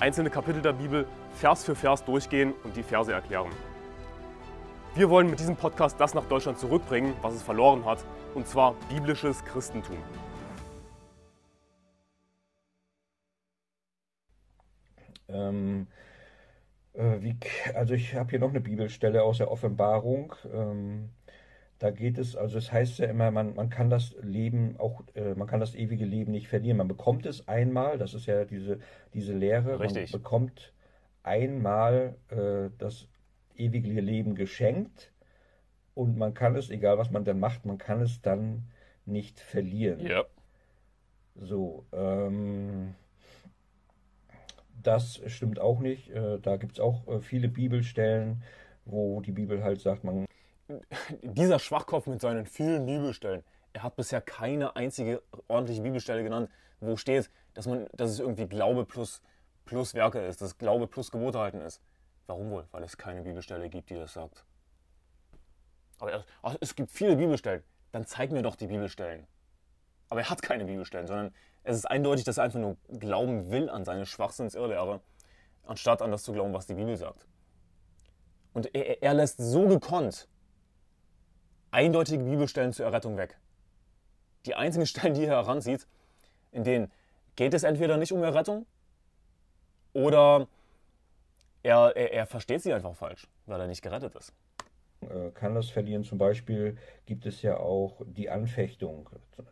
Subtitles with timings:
[0.00, 3.50] einzelne Kapitel der Bibel Vers für Vers durchgehen und die Verse erklären.
[4.94, 8.74] Wir wollen mit diesem Podcast das nach Deutschland zurückbringen, was es verloren hat, und zwar
[8.88, 9.98] biblisches Christentum.
[15.28, 15.86] Ähm,
[16.94, 17.36] äh, wie,
[17.74, 20.34] also ich habe hier noch eine Bibelstelle aus der Offenbarung.
[20.52, 21.10] Ähm,
[21.80, 25.34] da geht es, also es heißt ja immer, man, man kann das Leben auch, äh,
[25.34, 26.76] man kann das ewige Leben nicht verlieren.
[26.76, 28.80] Man bekommt es einmal, das ist ja diese,
[29.14, 30.12] diese Lehre, Richtig.
[30.12, 30.74] man bekommt
[31.22, 33.08] einmal äh, das
[33.56, 35.10] ewige Leben geschenkt
[35.94, 38.68] und man kann es, egal was man dann macht, man kann es dann
[39.06, 40.00] nicht verlieren.
[40.00, 40.26] Ja.
[41.34, 42.94] So, ähm,
[44.82, 46.10] das stimmt auch nicht.
[46.10, 48.42] Äh, da gibt es auch äh, viele Bibelstellen,
[48.84, 50.26] wo die Bibel halt sagt, man
[51.22, 56.96] Dieser Schwachkopf mit seinen vielen Bibelstellen, er hat bisher keine einzige ordentliche Bibelstelle genannt, wo
[56.96, 59.22] steht, dass, man, dass es irgendwie Glaube plus,
[59.64, 61.80] plus Werke ist, dass Glaube plus Gebote halten ist.
[62.26, 62.66] Warum wohl?
[62.70, 64.44] Weil es keine Bibelstelle gibt, die das sagt.
[65.98, 67.62] Aber er, ach, es gibt viele Bibelstellen.
[67.92, 69.26] Dann zeig mir doch die Bibelstellen.
[70.08, 73.68] Aber er hat keine Bibelstellen, sondern es ist eindeutig, dass er einfach nur glauben will
[73.68, 75.00] an seine Schwachsinnsirrlehre,
[75.64, 77.26] anstatt an das zu glauben, was die Bibel sagt.
[78.52, 80.28] Und er, er lässt so gekonnt
[81.70, 83.38] eindeutige Bibelstellen zur Errettung weg.
[84.46, 85.86] Die einzigen Stellen, die er heranzieht,
[86.52, 86.90] in denen
[87.36, 88.66] geht es entweder nicht um Errettung
[89.92, 90.48] oder
[91.62, 94.32] er, er, er versteht sie einfach falsch, weil er nicht gerettet ist.
[95.02, 96.04] äh, kann das verlieren.
[96.04, 96.76] Zum Beispiel
[97.06, 99.08] gibt es ja auch die Anfechtung.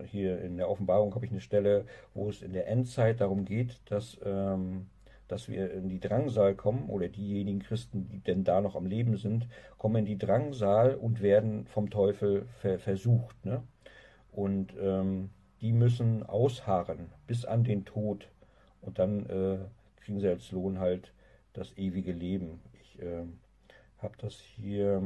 [0.06, 3.80] Hier in der Offenbarung habe ich eine Stelle, wo es in der Endzeit darum geht,
[3.90, 4.89] dass, ähm,
[5.28, 9.16] dass wir in die Drangsal kommen oder diejenigen Christen, die denn da noch am Leben
[9.16, 9.46] sind,
[9.77, 13.44] kommen in die Drangsal und werden vom Teufel ver versucht.
[13.44, 13.62] Ne?
[14.33, 15.30] Und ähm,
[15.61, 18.28] die müssen ausharren bis an den Tod
[18.80, 19.58] und dann äh,
[20.00, 21.12] kriegen sie als Lohn halt
[21.52, 22.60] das ewige Leben.
[22.80, 23.39] Ich ähm,
[23.98, 25.02] habe das hier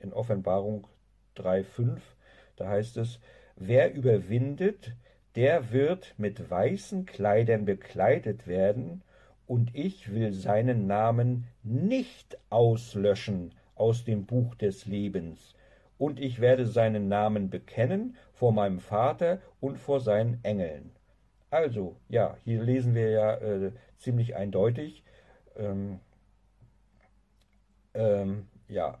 [0.00, 0.86] in Offenbarung
[1.36, 1.98] 3.5.
[2.56, 3.20] Da heißt es,
[3.56, 4.94] wer überwindet,
[5.36, 9.02] der wird mit weißen Kleidern bekleidet werden,
[9.50, 15.56] und ich will seinen Namen nicht auslöschen aus dem Buch des Lebens.
[15.98, 20.92] Und ich werde seinen Namen bekennen vor meinem Vater und vor seinen Engeln.
[21.50, 25.02] Also, ja, hier lesen wir ja äh, ziemlich eindeutig,
[25.56, 25.98] ähm,
[27.94, 28.98] ähm, ja,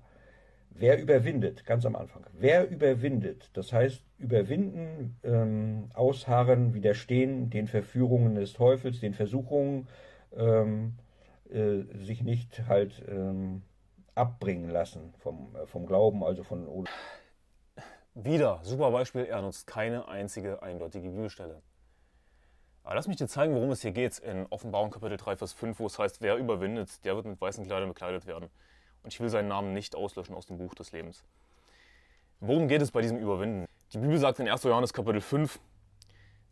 [0.70, 8.34] wer überwindet, ganz am Anfang, wer überwindet, das heißt überwinden, ähm, ausharren, widerstehen den Verführungen
[8.34, 9.86] des Teufels, den Versuchungen,
[10.36, 10.96] ähm,
[11.48, 13.62] äh, sich nicht halt ähm,
[14.14, 16.86] abbringen lassen vom, äh, vom Glauben, also von
[18.14, 21.62] Wieder, super Beispiel, er nutzt keine einzige eindeutige Bibelstelle.
[22.82, 25.78] Aber lass mich dir zeigen, worum es hier geht in Offenbarung Kapitel 3, Vers 5,
[25.78, 28.50] wo es heißt, wer überwindet, der wird mit weißen Kleidern bekleidet werden.
[29.02, 31.24] Und ich will seinen Namen nicht auslöschen aus dem Buch des Lebens.
[32.40, 33.66] Worum geht es bei diesem Überwinden?
[33.92, 34.62] Die Bibel sagt in 1.
[34.64, 35.60] Johannes Kapitel 5,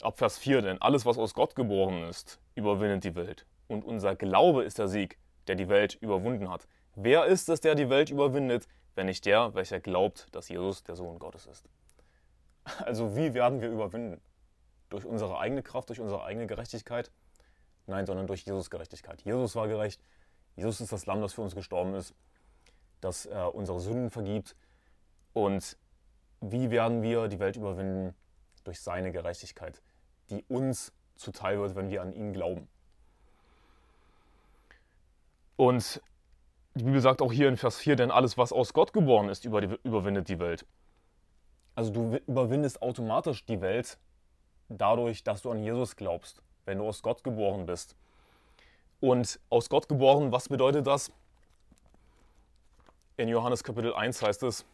[0.03, 3.47] ab Vers 4, denn alles, was aus Gott geboren ist, überwindet die Welt.
[3.69, 6.67] Und unser Glaube ist der Sieg, der die Welt überwunden hat.
[6.95, 10.97] Wer ist es, der die Welt überwindet, wenn nicht der, welcher glaubt, dass Jesus der
[10.97, 11.69] Sohn Gottes ist?
[12.85, 14.21] Also wie werden wir überwinden?
[14.91, 17.11] Durch unsere eigene Kraft, durch unsere eigene Gerechtigkeit?
[17.87, 19.23] Nein, sondern durch Jesus Gerechtigkeit.
[19.23, 20.03] Jesus war gerecht.
[20.57, 22.15] Jesus ist das Lamm, das für uns gestorben ist,
[23.01, 24.57] das äh, unsere Sünden vergibt.
[25.33, 25.79] Und
[26.41, 28.15] wie werden wir die Welt überwinden?
[28.65, 29.81] Durch seine Gerechtigkeit,
[30.31, 32.69] die uns zuteil wird, wenn wir an ihn glauben.
[35.59, 36.01] Und
[36.75, 39.45] die Bibel sagt auch hier in Vers 4, denn alles, was aus Gott geboren ist,
[39.45, 40.65] überwindet die Welt.
[41.75, 43.99] Also du überwindest automatisch die Welt
[44.69, 47.97] dadurch, dass du an Jesus glaubst, wenn du aus Gott geboren bist.
[49.01, 51.11] Und aus Gott geboren, was bedeutet das?
[53.17, 54.65] In Johannes Kapitel 1 heißt es,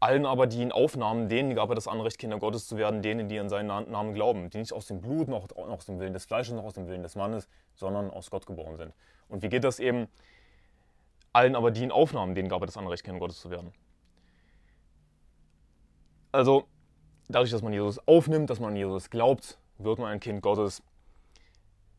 [0.00, 3.28] allen aber, die ihn aufnahmen, denen gab er das Anrecht, Kinder Gottes zu werden, denen,
[3.28, 6.12] die an seinen Namen glauben, die nicht aus dem Blut, noch, noch aus dem Willen
[6.12, 8.92] des Fleisches, noch aus dem Willen des Mannes, sondern aus Gott geboren sind.
[9.28, 10.08] Und wie geht das eben?
[11.32, 13.72] Allen aber, die ihn aufnahmen, denen gab er das Anrecht, Kinder Gottes zu werden.
[16.30, 16.66] Also,
[17.28, 20.82] dadurch, dass man Jesus aufnimmt, dass man an Jesus glaubt, wird man ein Kind Gottes.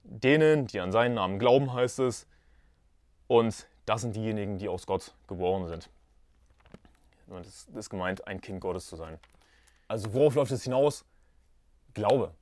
[0.04, 2.28] Denen, die an seinen Namen glauben, heißt es,
[3.28, 5.90] Und das sind diejenigen, die aus Gott geboren sind.
[7.38, 9.20] Es ist gemeint, ein Kind Gottes zu sein.
[9.88, 11.06] Also worauf läuft es hinaus?
[11.94, 12.34] Glaube.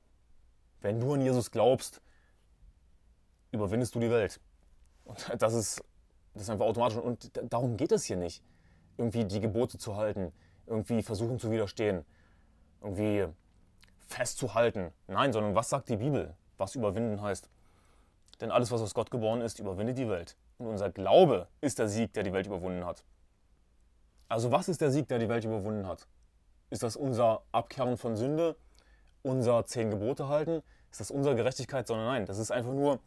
[0.80, 2.00] Wenn du an Jesus glaubst,
[3.50, 4.40] überwindest du die Welt.
[5.04, 5.82] Und das ist,
[6.34, 6.98] das ist einfach automatisch.
[6.98, 8.42] Und darum geht es hier nicht.
[8.96, 10.32] Irgendwie die Gebote zu halten,
[10.66, 12.04] irgendwie versuchen zu widerstehen,
[12.80, 13.26] irgendwie
[14.06, 14.92] festzuhalten.
[15.06, 17.48] Nein, sondern was sagt die Bibel, was überwinden heißt?
[18.40, 20.36] Denn alles, was aus Gott geboren ist, überwindet die Welt.
[20.58, 23.04] Und unser Glaube ist der Sieg, der die Welt überwunden hat.
[24.28, 26.06] Also was ist der Sieg, der die Welt überwunden hat?
[26.70, 28.56] Ist das unser Abkehren von Sünde?
[29.22, 30.62] Unser zehn Gebote halten?
[30.90, 31.86] Ist das unsere Gerechtigkeit?
[31.86, 33.00] Sondern nein, das ist einfach nur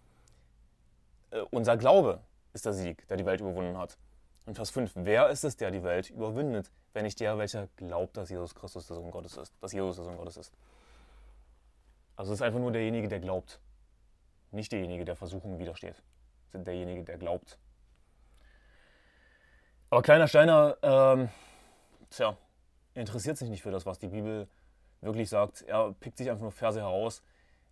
[1.31, 2.21] äh, unser Glaube
[2.53, 3.97] ist der Sieg, der die Welt überwunden hat.
[4.45, 8.17] Und Vers 5, wer ist es, der die Welt überwindet, wenn nicht der, welcher glaubt,
[8.17, 10.51] dass Jesus Christus der Sohn Gottes ist, dass Jesus der Sohn Gottes ist.
[12.15, 13.59] Also es ist einfach nur derjenige, der glaubt,
[14.51, 16.03] nicht derjenige, der Versuchungen widersteht,
[16.53, 17.57] derjenige, der glaubt.
[19.91, 21.27] Aber kleiner Steiner, ähm,
[22.11, 22.37] tja,
[22.93, 24.47] interessiert sich nicht für das, was die Bibel
[25.01, 25.63] wirklich sagt.
[25.63, 27.21] Er pickt sich einfach nur Verse heraus,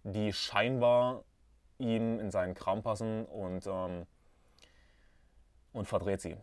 [0.03, 1.23] die scheinbar
[1.77, 4.05] ihm in seinen Kram passen und, ähm,
[5.71, 6.35] und verdreht sie.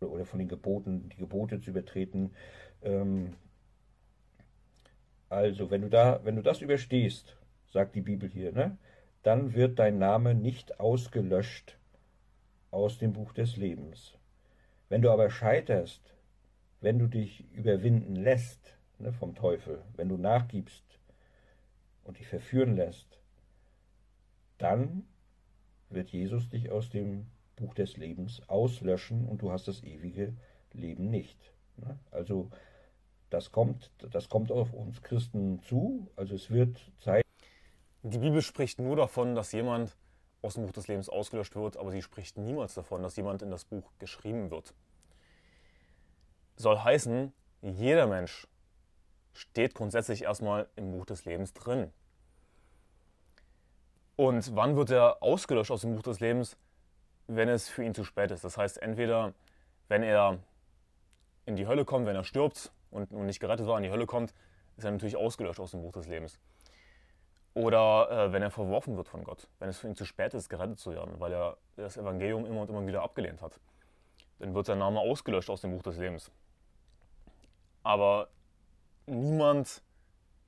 [0.00, 2.34] Oder von den Geboten, die Gebote zu übertreten.
[2.80, 3.36] Ähm,
[5.28, 7.36] also, wenn du, da, wenn du das überstehst,
[7.70, 8.78] sagt die Bibel hier, ne,
[9.22, 11.76] dann wird dein Name nicht ausgelöscht
[12.70, 14.18] aus dem Buch des Lebens.
[14.88, 16.14] Wenn du aber scheiterst,
[16.80, 20.84] wenn du dich überwinden lässt ne, vom Teufel, wenn du nachgibst
[22.04, 23.20] und dich verführen lässt,
[24.58, 25.06] dann
[25.90, 27.26] wird Jesus dich aus dem
[27.56, 30.34] Buch des Lebens auslöschen und du hast das ewige
[30.72, 31.38] Leben nicht.
[31.76, 31.98] Ne?
[32.10, 32.50] Also
[33.30, 36.08] das kommt, das kommt auf uns Christen zu.
[36.16, 37.24] Also es wird Zeit.
[38.02, 39.96] Die Bibel spricht nur davon, dass jemand
[40.46, 43.50] aus dem Buch des Lebens ausgelöscht wird, aber sie spricht niemals davon, dass jemand in
[43.50, 44.72] das Buch geschrieben wird.
[46.56, 47.32] Soll heißen,
[47.62, 48.46] jeder Mensch
[49.34, 51.92] steht grundsätzlich erstmal im Buch des Lebens drin.
[54.14, 56.56] Und wann wird er ausgelöscht aus dem Buch des Lebens?
[57.26, 58.44] Wenn es für ihn zu spät ist.
[58.44, 59.34] Das heißt, entweder
[59.88, 60.38] wenn er
[61.44, 64.32] in die Hölle kommt, wenn er stirbt und, nicht gerettet war, in die Hölle kommt,
[64.76, 66.38] ist er natürlich ausgelöscht aus dem Buch des Lebens.
[67.56, 70.50] Oder äh, wenn er verworfen wird von Gott, wenn es für ihn zu spät ist,
[70.50, 73.58] gerettet zu werden, weil er das Evangelium immer und immer wieder abgelehnt hat.
[74.40, 76.30] Dann wird sein Name ausgelöscht aus dem Buch des Lebens.
[77.82, 78.28] Aber
[79.06, 79.80] niemand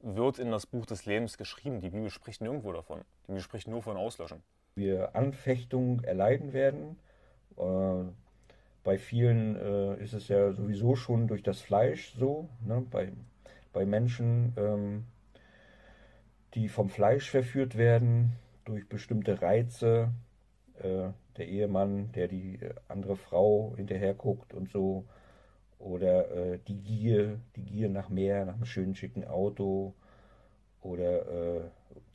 [0.01, 1.81] wird in das Buch des Lebens geschrieben.
[1.81, 3.01] Die Bibel spricht nirgendwo davon.
[3.23, 4.43] Die Bibel spricht nur von Auslöschen.
[4.75, 6.99] Wir Anfechtung erleiden werden.
[7.57, 8.05] Äh,
[8.85, 12.51] bei vielen äh, ist es ja sowieso schon durch das Fleisch so.
[12.67, 12.85] Ne?
[12.91, 13.13] Bei,
[13.73, 14.53] bei Menschen.
[14.59, 15.07] Ähm,
[16.55, 18.33] die vom Fleisch verführt werden
[18.65, 20.13] durch bestimmte Reize.
[20.79, 25.07] Äh, der Ehemann, der die äh, andere Frau hinterher guckt und so.
[25.79, 29.95] Oder äh, die Gier, die Gier nach mehr, nach einem schönen schicken Auto.
[30.81, 31.61] Oder äh,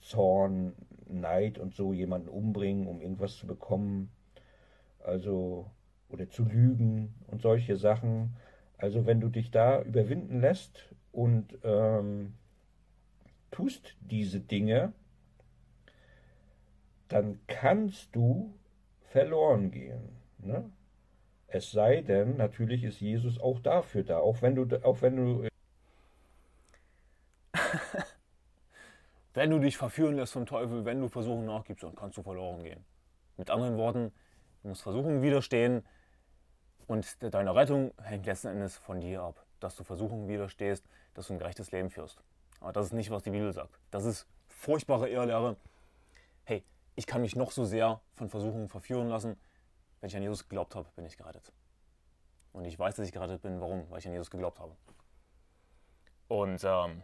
[0.02, 0.74] Zorn,
[1.08, 4.12] Neid und so, jemanden umbringen, um irgendwas zu bekommen.
[5.00, 5.70] Also,
[6.10, 8.36] oder zu lügen und solche Sachen.
[8.78, 12.34] Also, wenn du dich da überwinden lässt und ähm,
[13.54, 14.94] tust diese Dinge,
[17.08, 18.54] dann kannst du
[19.12, 20.18] verloren gehen.
[20.40, 20.70] Ne?
[21.48, 25.48] Es sei denn, natürlich ist Jesus auch dafür da, auch wenn du, auch wenn du.
[29.36, 32.64] wenn du dich verführen lässt vom Teufel, wenn du Versuchen nachgibst, dann kannst du verloren
[32.64, 32.84] gehen.
[33.38, 34.12] Mit anderen Worten,
[34.64, 35.84] du musst Versuchen widerstehen
[36.88, 41.34] und deine Rettung hängt letzten Endes von dir ab, dass du Versuchen widerstehst, dass du
[41.34, 42.24] ein gerechtes Leben führst.
[42.64, 43.78] Aber das ist nicht, was die Bibel sagt.
[43.92, 45.58] Das ist furchtbare Irrlehre.
[46.46, 46.64] Hey,
[46.96, 49.36] ich kann mich noch so sehr von Versuchungen verführen lassen.
[50.00, 51.52] Wenn ich an Jesus geglaubt habe, bin ich gerettet.
[52.54, 53.60] Und ich weiß, dass ich gerettet bin.
[53.60, 53.90] Warum?
[53.90, 54.78] Weil ich an Jesus geglaubt habe.
[56.30, 57.04] Und ähm,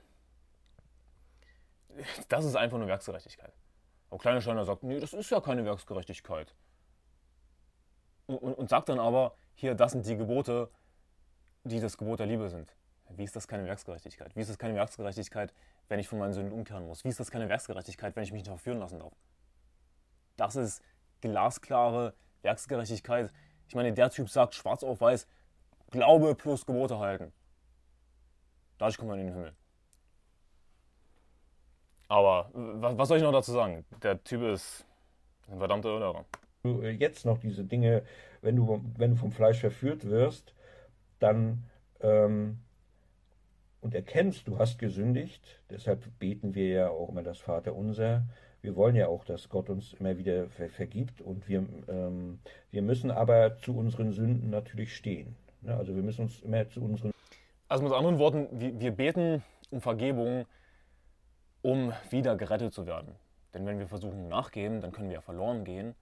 [2.30, 3.54] das ist einfach nur Werksgerechtigkeit.
[4.10, 6.56] Aber kleine Steiner sagt, nee, das ist ja keine Werksgerechtigkeit.
[8.28, 10.72] Und, und, und sagt dann aber, hier, das sind die Gebote,
[11.66, 12.74] die das Gebot der Liebe sind.
[13.16, 14.36] Wie ist das keine Werksgerechtigkeit?
[14.36, 15.54] Wie ist das keine Werksgerechtigkeit,
[15.88, 17.04] wenn ich von meinen Sünden umkehren muss?
[17.04, 19.14] Wie ist das keine Werksgerechtigkeit, wenn ich mich nicht verführen lassen darf?
[20.38, 20.82] Das ist
[21.22, 22.14] glasklare
[22.44, 23.32] Werksgerechtigkeit.
[23.68, 25.28] Ich meine, der Typ sagt schwarz auf weiß,
[25.92, 27.34] Glaube plus Gebote halten.
[28.78, 29.54] Dadurch kommt man in den Himmel.
[32.08, 33.86] Aber was soll ich noch dazu sagen?
[34.02, 34.86] Der Typ ist
[35.48, 36.26] ein verdammter Irrlehrer.
[36.64, 38.04] Äh, jetzt noch diese Dinge,
[38.42, 40.54] wenn du, wenn du vom Fleisch verführt wirst,
[41.20, 41.66] dann
[42.02, 42.60] ähm,
[43.82, 48.24] und erkennst, du hast gesündigt, deshalb beten wir ja auch immer das Vaterunser,
[48.62, 52.40] wir wollen ja auch, dass Gott uns immer wieder ver vergibt und wir, ähm,
[52.72, 55.36] wir müssen aber zu unseren Sünden natürlich stehen.
[55.62, 55.76] Ne?
[55.76, 57.12] Also wir müssen uns immer zu unseren.
[57.70, 60.46] Also mit anderen Worten, wir, wir beten um Vergebung,
[61.62, 63.16] um wieder gerettet zu werden.
[63.54, 65.96] Denn wenn wir versuchen nachgeben, dann können wir ja verloren gehen.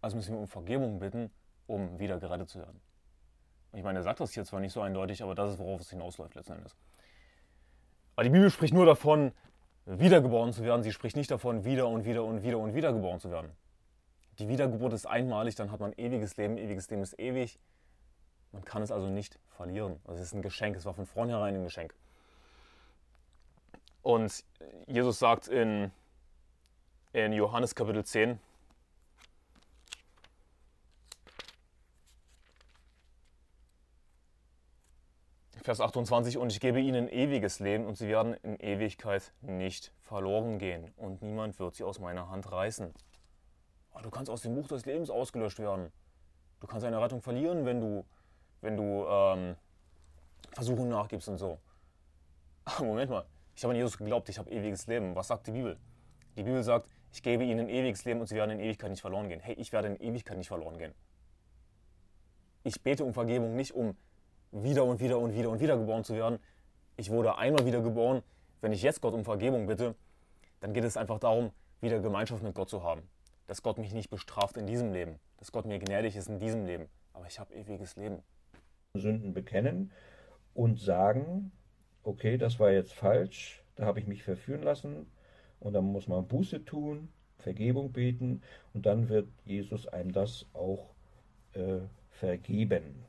[0.00, 1.30] Also müssen wir um Vergebung bitten,
[1.66, 2.80] um wieder gerettet zu werden.
[3.72, 5.90] Ich meine, er sagt das hier zwar nicht so eindeutig, aber das ist, worauf es
[5.90, 6.76] hinausläuft letzten Endes.
[8.16, 9.32] Aber die Bibel spricht nur davon,
[9.84, 10.82] wiedergeboren zu werden.
[10.82, 13.52] Sie spricht nicht davon, wieder und wieder und wieder und wieder geboren zu werden.
[14.38, 16.58] Die Wiedergeburt ist einmalig, dann hat man ewiges Leben.
[16.58, 17.58] Ewiges Leben ist ewig.
[18.52, 20.00] Man kann es also nicht verlieren.
[20.04, 20.76] Also es ist ein Geschenk.
[20.76, 21.94] Es war von vornherein ein Geschenk.
[24.02, 24.44] Und
[24.86, 25.90] Jesus sagt in,
[27.12, 28.38] in Johannes Kapitel 10,
[35.66, 40.60] Vers 28, und ich gebe ihnen ewiges Leben und sie werden in Ewigkeit nicht verloren
[40.60, 42.94] gehen und niemand wird sie aus meiner Hand reißen.
[43.90, 45.90] Aber du kannst aus dem Buch des Lebens ausgelöscht werden.
[46.60, 48.06] Du kannst deine Rettung verlieren, wenn du,
[48.60, 49.56] wenn du ähm,
[50.52, 51.58] Versuchungen nachgibst und so.
[52.64, 55.16] Aber Moment mal, ich habe an Jesus geglaubt, ich habe ewiges Leben.
[55.16, 55.76] Was sagt die Bibel?
[56.36, 59.28] Die Bibel sagt, ich gebe ihnen ewiges Leben und sie werden in Ewigkeit nicht verloren
[59.28, 59.40] gehen.
[59.40, 60.94] Hey, ich werde in Ewigkeit nicht verloren gehen.
[62.62, 63.96] Ich bete um Vergebung nicht um
[64.52, 66.38] wieder und wieder und wieder und wieder geboren zu werden.
[66.96, 68.22] Ich wurde einmal wieder geboren.
[68.60, 69.94] Wenn ich jetzt Gott um Vergebung bitte,
[70.60, 71.50] dann geht es einfach darum,
[71.80, 73.02] wieder Gemeinschaft mit Gott zu haben.
[73.46, 76.64] Dass Gott mich nicht bestraft in diesem Leben, dass Gott mir gnädig ist in diesem
[76.64, 76.88] Leben.
[77.12, 78.22] Aber ich habe ewiges Leben.
[78.94, 79.92] Sünden bekennen
[80.54, 81.52] und sagen,
[82.02, 85.06] okay, das war jetzt falsch, da habe ich mich verführen lassen
[85.60, 90.94] und dann muss man Buße tun, Vergebung beten und dann wird Jesus einem das auch
[91.52, 93.04] äh, vergeben.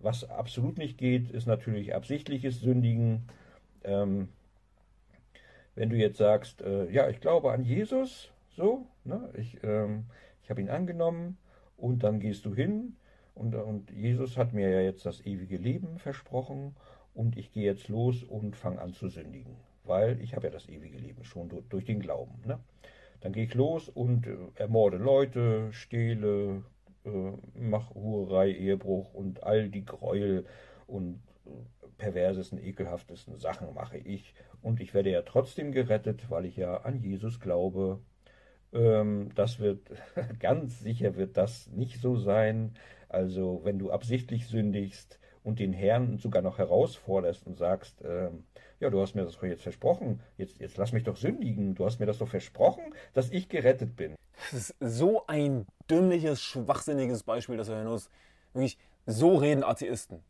[0.00, 3.28] Was absolut nicht geht, ist natürlich absichtliches Sündigen.
[3.84, 4.28] Ähm,
[5.74, 10.04] wenn du jetzt sagst, äh, ja, ich glaube an Jesus, so, ne, ich, ähm,
[10.42, 11.38] ich habe ihn angenommen
[11.76, 12.96] und dann gehst du hin
[13.34, 16.74] und, und Jesus hat mir ja jetzt das ewige Leben versprochen
[17.14, 20.68] und ich gehe jetzt los und fange an zu sündigen, weil ich habe ja das
[20.68, 22.42] ewige Leben schon durch, durch den Glauben.
[22.44, 22.58] Ne?
[23.20, 26.64] Dann gehe ich los und äh, ermorde Leute, stehle,
[27.04, 30.46] äh, mach Hurerei, Ehebruch und all die Gräuel
[30.86, 31.50] und äh,
[31.98, 34.34] perversesten, ekelhaftesten Sachen mache ich.
[34.62, 38.00] Und ich werde ja trotzdem gerettet, weil ich ja an Jesus glaube.
[38.72, 39.90] Ähm, das wird,
[40.38, 42.74] ganz sicher wird das nicht so sein.
[43.08, 48.44] Also wenn du absichtlich sündigst und den Herrn sogar noch herausforderst und sagst, ähm,
[48.78, 51.84] ja, du hast mir das doch jetzt versprochen, jetzt, jetzt lass mich doch sündigen, du
[51.84, 54.14] hast mir das doch versprochen, dass ich gerettet bin.
[54.50, 58.10] Das ist so ein dümmliches, schwachsinniges Beispiel, das wir hören muss.
[58.52, 60.22] Wirklich, so reden Atheisten.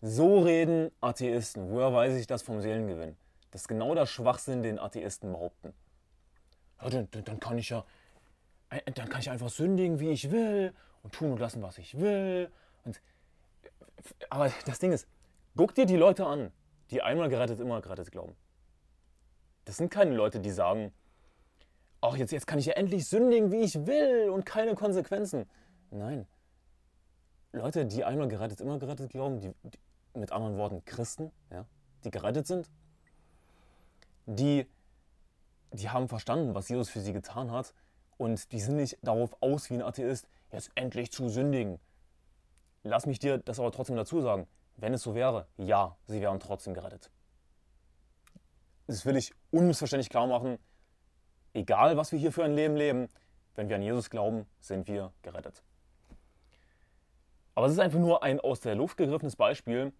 [0.00, 1.70] So reden Atheisten.
[1.70, 3.16] Woher weiß ich das vom Seelengewinn?
[3.50, 5.74] Das ist genau der Schwachsinn, den Atheisten behaupten.
[6.80, 7.84] Ja, dann, dann, kann ich ja,
[8.70, 10.72] äh, dann kann ich einfach sündigen, wie ich will
[11.02, 12.50] und tun und lassen, was ich will.
[12.84, 13.00] Und,
[14.30, 15.06] aber das Ding ist,
[15.56, 16.52] guck dir die Leute an,
[16.90, 18.34] die einmal gerettet, immer gerettet glauben.
[19.66, 20.92] Das sind keine Leute, die sagen,
[22.00, 25.48] ach, jetzt, jetzt kann ich ja endlich sündigen, wie ich will und keine Konsequenzen.
[25.90, 26.26] Nein.
[27.52, 29.78] Leute, die einmal gerettet, immer gerettet glauben, die, die
[30.18, 31.66] mit anderen Worten Christen, ja,
[32.04, 32.70] die gerettet sind,
[34.26, 34.66] die,
[35.72, 37.74] die haben verstanden, was Jesus für sie getan hat
[38.18, 41.78] und die sind nicht darauf aus wie ein Atheist, jetzt endlich zu sündigen.
[42.82, 44.46] Lass mich dir das aber trotzdem dazu sagen.
[44.76, 47.10] Wenn es so wäre, ja, sie wären trotzdem gerettet.
[48.86, 50.58] Das will ich unmissverständlich klar machen
[51.54, 53.08] egal was wir hier für ein Leben leben,
[53.54, 55.62] wenn wir an Jesus glauben, sind wir gerettet.
[57.54, 59.92] Aber es ist einfach nur ein aus der Luft gegriffenes Beispiel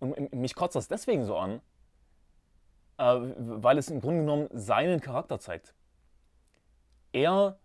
[0.00, 1.60] und mich kotzt das deswegen so an,
[2.98, 3.04] äh,
[3.38, 5.74] weil es im Grunde genommen seinen Charakter zeigt.
[7.12, 7.58] Er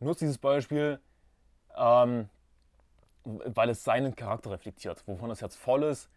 [0.00, 1.00] nutzt dieses Beispiel,
[1.74, 2.28] ähm,
[3.24, 5.06] weil es seinen Charakter reflektiert.
[5.06, 6.10] Wovon das Herz voll ist,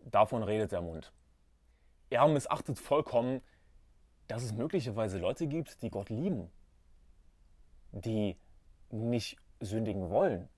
[0.00, 1.12] davon redet der Mund.
[2.10, 3.42] Er missachtet vollkommen
[4.28, 6.50] dass es möglicherweise Leute gibt, die Gott lieben,
[7.92, 8.36] die
[8.90, 10.48] nicht sündigen wollen,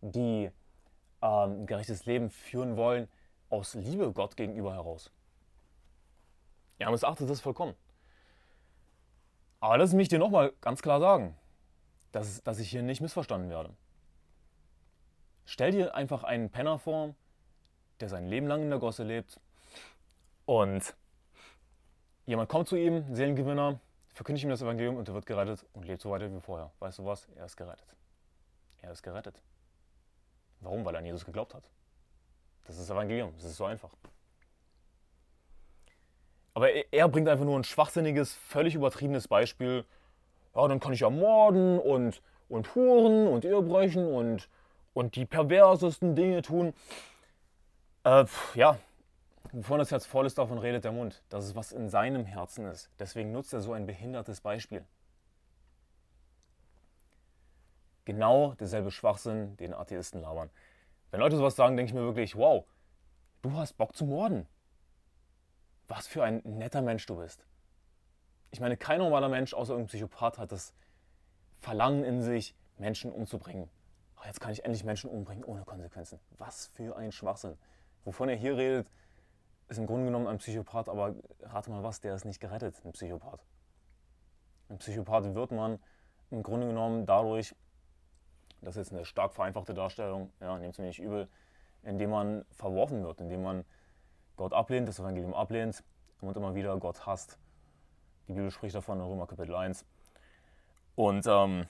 [0.00, 0.50] die
[1.20, 3.08] ähm, ein gerechtes Leben führen wollen
[3.50, 5.10] aus Liebe Gott gegenüber heraus.
[6.78, 7.74] Ja, missachtet das vollkommen.
[9.60, 11.36] Aber lass mich dir nochmal ganz klar sagen,
[12.12, 13.74] dass, dass ich hier nicht missverstanden werde.
[15.46, 17.14] Stell dir einfach einen Penner vor,
[18.00, 19.40] der sein Leben lang in der Gosse lebt
[20.46, 20.94] und
[22.26, 23.78] Jemand kommt zu ihm, Seelengewinner,
[24.14, 26.70] verkündigt ihm das Evangelium und er wird gerettet und lebt so weiter wie vorher.
[26.78, 27.28] Weißt du was?
[27.36, 27.94] Er ist gerettet.
[28.80, 29.42] Er ist gerettet.
[30.60, 30.84] Warum?
[30.84, 31.64] Weil er an Jesus geglaubt hat.
[32.64, 33.32] Das ist das Evangelium.
[33.36, 33.90] Das ist so einfach.
[36.54, 39.84] Aber er bringt einfach nur ein schwachsinniges, völlig übertriebenes Beispiel,
[40.54, 44.48] ja, dann kann ich ja morden und, und huren und Ehebrechen und,
[44.94, 46.72] und die perversesten Dinge tun.
[48.04, 48.78] Äh, ja,
[49.52, 51.22] wovon das Herz voll ist, davon redet der Mund.
[51.28, 52.90] Das ist, was in seinem Herzen ist.
[52.98, 54.84] Deswegen nutzt er so ein behindertes Beispiel.
[58.04, 60.50] Genau derselbe Schwachsinn, den Atheisten labern.
[61.10, 62.64] Wenn Leute sowas sagen, denke ich mir wirklich, wow,
[63.42, 64.46] du hast Bock zu morden.
[65.86, 67.46] Was für ein netter Mensch du bist.
[68.50, 70.74] Ich meine, kein normaler Mensch außer irgendein Psychopath hat das
[71.60, 73.70] Verlangen in sich, Menschen umzubringen.
[74.16, 76.20] Oh, jetzt kann ich endlich Menschen umbringen ohne Konsequenzen.
[76.38, 77.56] Was für ein Schwachsinn.
[78.04, 78.88] Wovon er hier redet,
[79.68, 82.92] ist im Grunde genommen ein Psychopath, aber rate mal was, der ist nicht gerettet, ein
[82.92, 83.44] Psychopath.
[84.68, 85.78] Ein Psychopath wird man
[86.30, 87.54] im Grunde genommen dadurch,
[88.60, 91.28] das ist jetzt eine stark vereinfachte Darstellung, ja, nehmt es mir nicht übel,
[91.82, 93.64] indem man verworfen wird, indem man
[94.36, 95.84] Gott ablehnt, das Evangelium ablehnt
[96.20, 97.38] und immer wieder Gott hasst.
[98.26, 99.84] Die Bibel spricht davon in Römer Kapitel 1.
[100.96, 101.66] Und ähm,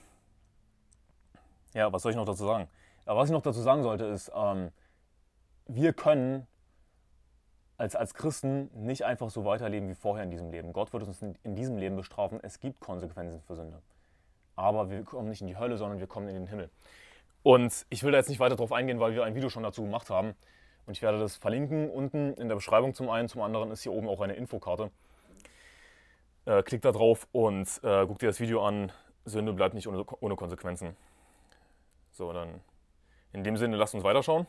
[1.73, 2.69] ja, was soll ich noch dazu sagen?
[3.05, 4.71] Aber was ich noch dazu sagen sollte, ist, ähm,
[5.67, 6.47] wir können
[7.77, 10.73] als, als Christen nicht einfach so weiterleben wie vorher in diesem Leben.
[10.73, 12.39] Gott wird uns in diesem Leben bestrafen.
[12.41, 13.81] Es gibt Konsequenzen für Sünde.
[14.55, 16.69] Aber wir kommen nicht in die Hölle, sondern wir kommen in den Himmel.
[17.43, 19.83] Und ich will da jetzt nicht weiter drauf eingehen, weil wir ein Video schon dazu
[19.83, 20.33] gemacht haben.
[20.85, 23.27] Und ich werde das verlinken unten in der Beschreibung zum einen.
[23.27, 24.89] Zum anderen ist hier oben auch eine Infokarte.
[26.45, 28.91] Äh, klickt da drauf und äh, guckt dir das Video an.
[29.25, 30.95] Sünde bleibt nicht ohne, ohne Konsequenzen.
[32.11, 32.61] So, dann
[33.33, 34.47] in dem Sinne, lasst uns weiterschauen.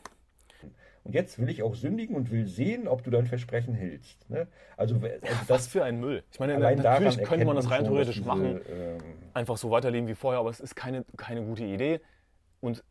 [1.07, 4.29] Und jetzt will ich auch sündigen und will sehen, ob du dein Versprechen hältst.
[4.29, 4.45] Ne?
[4.75, 6.21] Also, also das, Was für ein Müll.
[6.33, 8.97] Ich meine, natürlich könnte man das rein theoretisch machen, ähm,
[9.33, 12.01] einfach so weiterleben wie vorher, aber es ist keine, keine gute Idee.
[12.59, 12.83] Und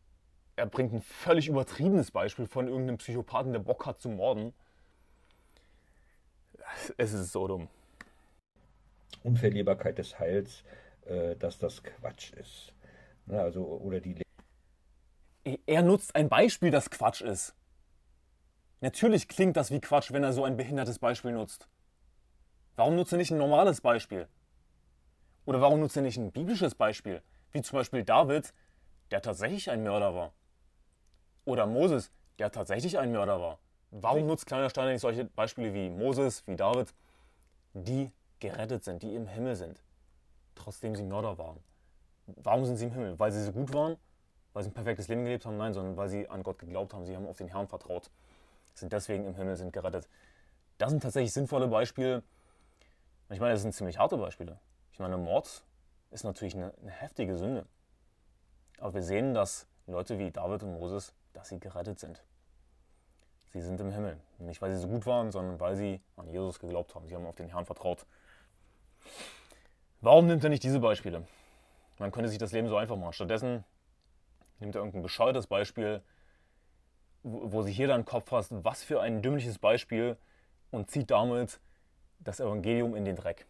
[0.55, 4.51] er bringt ein völlig übertriebenes Beispiel von irgendeinem Psychopathen, der Bock hat zu morden.
[6.97, 7.67] Es ist so dumm.
[9.21, 10.63] Unverlierbarkeit des Heils,
[11.05, 12.73] äh, dass das Quatsch ist.
[13.27, 14.15] Ne, also, oder die
[15.67, 17.53] er nutzt ein Beispiel, das Quatsch ist.
[18.79, 21.67] Natürlich klingt das wie Quatsch, wenn er so ein behindertes Beispiel nutzt.
[22.75, 24.27] Warum nutzt er nicht ein normales Beispiel?
[25.45, 27.23] Oder warum nutzt er nicht ein biblisches Beispiel?
[27.51, 28.53] Wie zum Beispiel David,
[29.09, 30.31] der tatsächlich ein Mörder war.
[31.45, 33.57] Oder Moses, der tatsächlich ein Mörder war.
[33.89, 36.93] Warum nutzt Kleiner Steiner nicht solche Beispiele wie Moses, wie David,
[37.73, 39.81] die gerettet sind, die im Himmel sind,
[40.53, 41.57] trotzdem sie Mörder waren?
[42.27, 43.17] Warum sind sie im Himmel?
[43.17, 43.95] Weil sie so gut waren?
[44.53, 45.57] Weil sie ein perfektes Leben gelebt haben?
[45.57, 47.05] Nein, sondern weil sie an Gott geglaubt haben.
[47.05, 48.11] Sie haben auf den Herrn vertraut,
[48.79, 50.07] sind deswegen im Himmel, sind gerettet.
[50.77, 52.23] Das sind tatsächlich sinnvolle Beispiele.
[53.29, 54.59] Ich meine, das sind ziemlich harte Beispiele.
[54.91, 55.63] Ich meine, Mord
[56.11, 57.65] ist natürlich eine, eine heftige Sünde.
[58.79, 62.23] Aber wir sehen, dass Leute wie David und Moses dass sie gerettet sind.
[63.53, 64.19] Sie sind im Himmel.
[64.39, 67.07] Nicht, weil sie so gut waren, sondern weil sie an Jesus geglaubt haben.
[67.07, 68.05] Sie haben auf den Herrn vertraut.
[70.01, 71.25] Warum nimmt er nicht diese Beispiele?
[71.99, 73.13] Man könnte sich das Leben so einfach machen.
[73.13, 73.63] Stattdessen
[74.59, 76.01] nimmt er irgendein bescheuertes Beispiel,
[77.27, 80.17] wo sich jeder in den Kopf fasst, was für ein dümmliches Beispiel
[80.71, 81.59] und zieht damit
[82.19, 83.45] das Evangelium in den Dreck.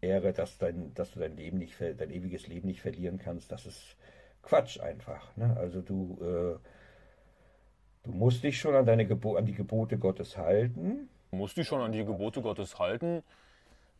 [0.00, 3.66] Ehre, dass, dein, dass du dein Leben nicht, dein ewiges Leben nicht verlieren kannst, das
[3.66, 3.96] ist
[4.42, 5.34] Quatsch einfach.
[5.36, 5.56] Ne?
[5.58, 6.68] Also du äh,
[8.04, 11.08] Du musst dich schon an, deine Gebo an die Gebote Gottes halten.
[11.30, 13.22] Du musst dich schon an die Gebote Gottes halten.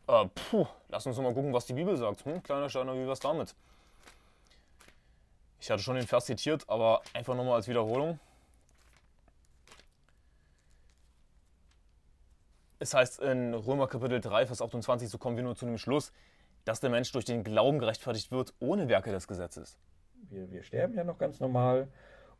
[0.07, 2.23] Äh, puh, lass uns mal gucken, was die Bibel sagt.
[2.23, 3.55] Hm, kleiner Steiner, wie wär's damit?
[5.59, 8.19] Ich hatte schon den Vers zitiert, aber einfach nochmal als Wiederholung.
[12.77, 16.11] Es heißt in Römer Kapitel 3, Vers 28, so kommen wir nur zu dem Schluss,
[16.65, 19.77] dass der Mensch durch den Glauben gerechtfertigt wird, ohne Werke des Gesetzes.
[20.29, 21.87] Wir, wir sterben ja noch ganz normal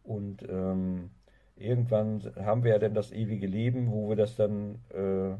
[0.04, 1.12] und ähm,
[1.56, 5.38] irgendwann haben wir ja dann das ewige Leben, wo wir das dann, äh,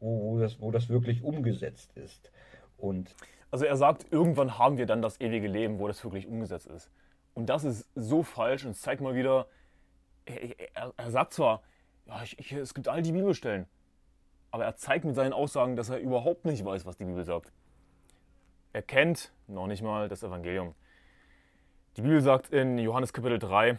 [0.00, 2.30] wo, wo, das, wo das wirklich umgesetzt ist.
[2.78, 3.14] Und
[3.50, 6.90] also er sagt, irgendwann haben wir dann das ewige Leben, wo das wirklich umgesetzt ist.
[7.34, 9.48] Und das ist so falsch und zeigt mal wieder,
[10.24, 11.62] er, er, er sagt zwar,
[12.06, 13.66] ja, ich, ich, es gibt all die Bibelstellen,
[14.54, 17.50] aber er zeigt mit seinen Aussagen, dass er überhaupt nicht weiß, was die Bibel sagt.
[18.72, 20.76] Er kennt noch nicht mal das Evangelium.
[21.96, 23.78] Die Bibel sagt in Johannes Kapitel 3,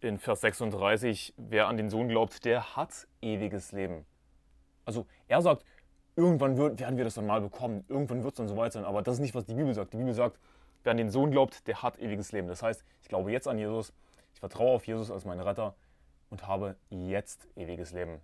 [0.00, 4.06] in Vers 36, wer an den Sohn glaubt, der hat ewiges Leben.
[4.86, 5.66] Also er sagt,
[6.16, 9.16] irgendwann werden wir das dann mal bekommen, irgendwann wird es dann soweit sein, aber das
[9.16, 9.92] ist nicht, was die Bibel sagt.
[9.92, 10.38] Die Bibel sagt,
[10.82, 12.48] wer an den Sohn glaubt, der hat ewiges Leben.
[12.48, 13.92] Das heißt, ich glaube jetzt an Jesus,
[14.32, 15.74] ich vertraue auf Jesus als meinen Retter
[16.30, 18.22] und habe jetzt ewiges Leben.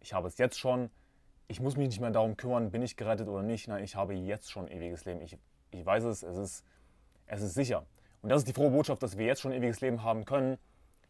[0.00, 0.90] Ich habe es jetzt schon,
[1.48, 3.68] ich muss mich nicht mehr darum kümmern, bin ich gerettet oder nicht.
[3.68, 5.20] Nein, ich habe jetzt schon ewiges Leben.
[5.22, 5.36] Ich,
[5.70, 6.64] ich weiß es, es ist,
[7.26, 7.84] es ist sicher.
[8.22, 10.58] Und das ist die frohe Botschaft, dass wir jetzt schon ewiges Leben haben können,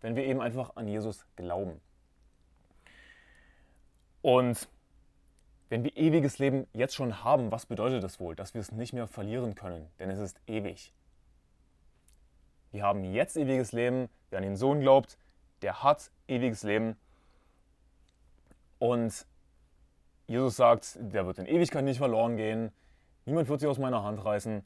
[0.01, 1.81] wenn wir eben einfach an Jesus glauben.
[4.22, 4.68] Und
[5.68, 8.35] wenn wir ewiges Leben jetzt schon haben, was bedeutet das wohl?
[8.35, 10.94] Dass wir es nicht mehr verlieren können, denn es ist ewig.
[12.70, 15.18] Wir haben jetzt ewiges Leben, wer an den Sohn glaubt,
[15.62, 16.96] der hat ewiges Leben.
[18.79, 19.27] Und
[20.27, 22.71] Jesus sagt, der wird in Ewigkeit nicht verloren gehen,
[23.25, 24.64] niemand wird sie aus meiner Hand reißen.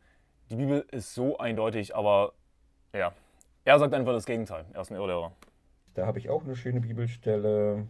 [0.51, 2.33] Die Bibel ist so eindeutig, aber
[2.93, 3.13] ja,
[3.65, 4.67] er sagt einfach das Gegenteil.
[4.73, 5.33] Er ist ein Irrlehrer.
[5.95, 7.87] Da habe ich auch eine schöne Bibelstelle.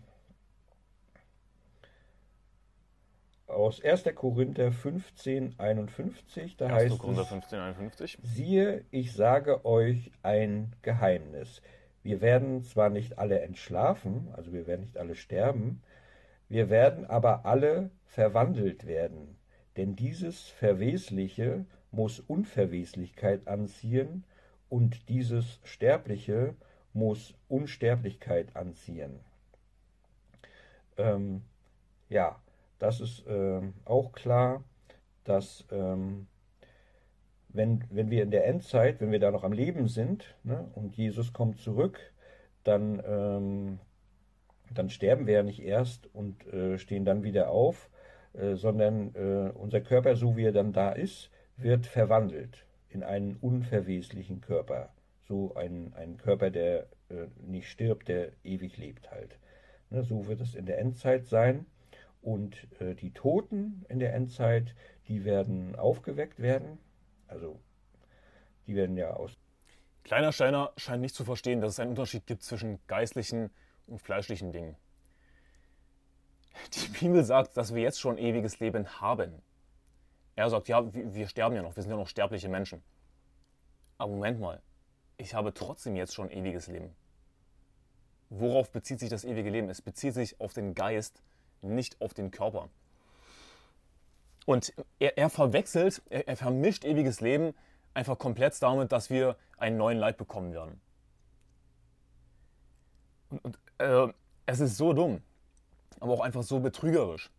[3.52, 4.04] aus 1.
[4.14, 6.56] Korinther 15, 51.
[6.56, 6.74] Da 1.
[6.74, 8.18] heißt Korinther 15, 51.
[8.22, 11.62] Siehe, ich sage euch ein Geheimnis.
[12.02, 15.82] Wir werden zwar nicht alle entschlafen, also wir werden nicht alle sterben,
[16.52, 19.38] wir werden aber alle verwandelt werden.
[19.78, 24.24] Denn dieses Verwesliche muss Unverweslichkeit anziehen
[24.68, 26.54] und dieses Sterbliche
[26.92, 29.20] muss Unsterblichkeit anziehen.
[30.98, 31.40] Ähm,
[32.10, 32.38] ja,
[32.78, 34.62] das ist ähm, auch klar,
[35.24, 36.26] dass ähm,
[37.48, 40.98] wenn, wenn wir in der Endzeit, wenn wir da noch am Leben sind ne, und
[40.98, 41.98] Jesus kommt zurück,
[42.62, 43.78] dann, ähm,
[44.78, 47.90] dann sterben wir ja nicht erst und äh, stehen dann wieder auf,
[48.34, 53.36] äh, sondern äh, unser Körper, so wie er dann da ist, wird verwandelt in einen
[53.36, 54.90] unverweslichen Körper.
[55.22, 59.38] So ein, ein Körper, der äh, nicht stirbt, der ewig lebt halt.
[59.90, 61.66] Ne, so wird es in der Endzeit sein.
[62.20, 64.74] Und äh, die Toten in der Endzeit,
[65.08, 66.78] die werden aufgeweckt werden.
[67.26, 67.58] Also
[68.66, 69.36] die werden ja aus.
[70.04, 73.50] Kleiner Steiner scheint nicht zu verstehen, dass es einen Unterschied gibt zwischen geistlichen
[73.86, 74.76] und fleischlichen Dingen.
[76.74, 79.42] Die Bibel sagt, dass wir jetzt schon ewiges Leben haben.
[80.36, 82.82] Er sagt, ja, wir sterben ja noch, wir sind ja noch sterbliche Menschen.
[83.98, 84.62] Aber Moment mal,
[85.16, 86.94] ich habe trotzdem jetzt schon ewiges Leben.
[88.30, 89.68] Worauf bezieht sich das ewige Leben?
[89.68, 91.22] Es bezieht sich auf den Geist,
[91.60, 92.68] nicht auf den Körper.
[94.46, 97.54] Und er, er verwechselt, er, er, vermischt ewiges Leben
[97.94, 100.80] einfach komplett damit, dass wir einen neuen Leib bekommen werden.
[103.32, 104.12] Und, und äh,
[104.46, 105.22] es ist so dumm,
[106.00, 107.30] aber auch einfach so betrügerisch.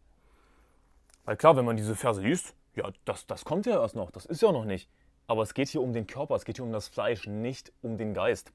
[1.25, 4.25] Weil klar, wenn man diese Verse liest, ja, das, das kommt ja erst noch, das
[4.25, 4.89] ist ja noch nicht.
[5.27, 7.97] Aber es geht hier um den Körper, es geht hier um das Fleisch, nicht um
[7.97, 8.51] den Geist.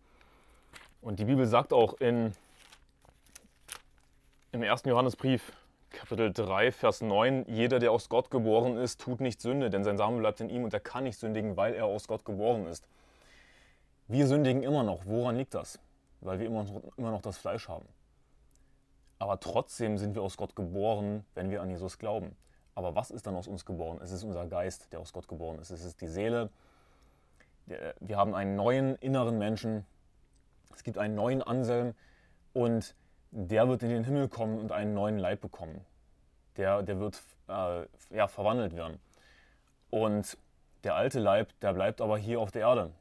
[1.01, 2.33] Und die Bibel sagt auch in
[4.51, 4.83] im 1.
[4.87, 5.53] Johannesbrief,
[5.90, 9.96] Kapitel 3, Vers 9, jeder, der aus Gott geboren ist, tut nicht Sünde, denn sein
[9.96, 12.87] Samen bleibt in ihm und er kann nicht sündigen, weil er aus Gott geboren ist.
[14.09, 15.05] Wir sündigen immer noch.
[15.05, 15.79] Woran liegt das?
[16.20, 17.87] Weil wir immer noch, immer noch das Fleisch haben.
[19.18, 22.37] Aber trotzdem sind wir aus Gott geboren, wenn wir an Jesus glauben.
[22.74, 23.98] Aber was ist dann aus uns geboren?
[24.02, 25.70] Es ist unser Geist, der aus Gott geboren ist.
[25.70, 26.50] Es ist die Seele.
[28.00, 29.85] Wir haben einen neuen inneren Menschen.
[30.72, 31.94] Es gibt einen neuen Anselm.
[32.52, 32.94] Und
[33.31, 35.85] der wird in den Himmel kommen und einen neuen Leib bekommen.
[36.57, 39.00] Der, der wird äh, ja, verwandelt werden.
[39.90, 40.38] Und
[40.85, 42.92] der alte Leib, der bleibt aber hier auf der Erde.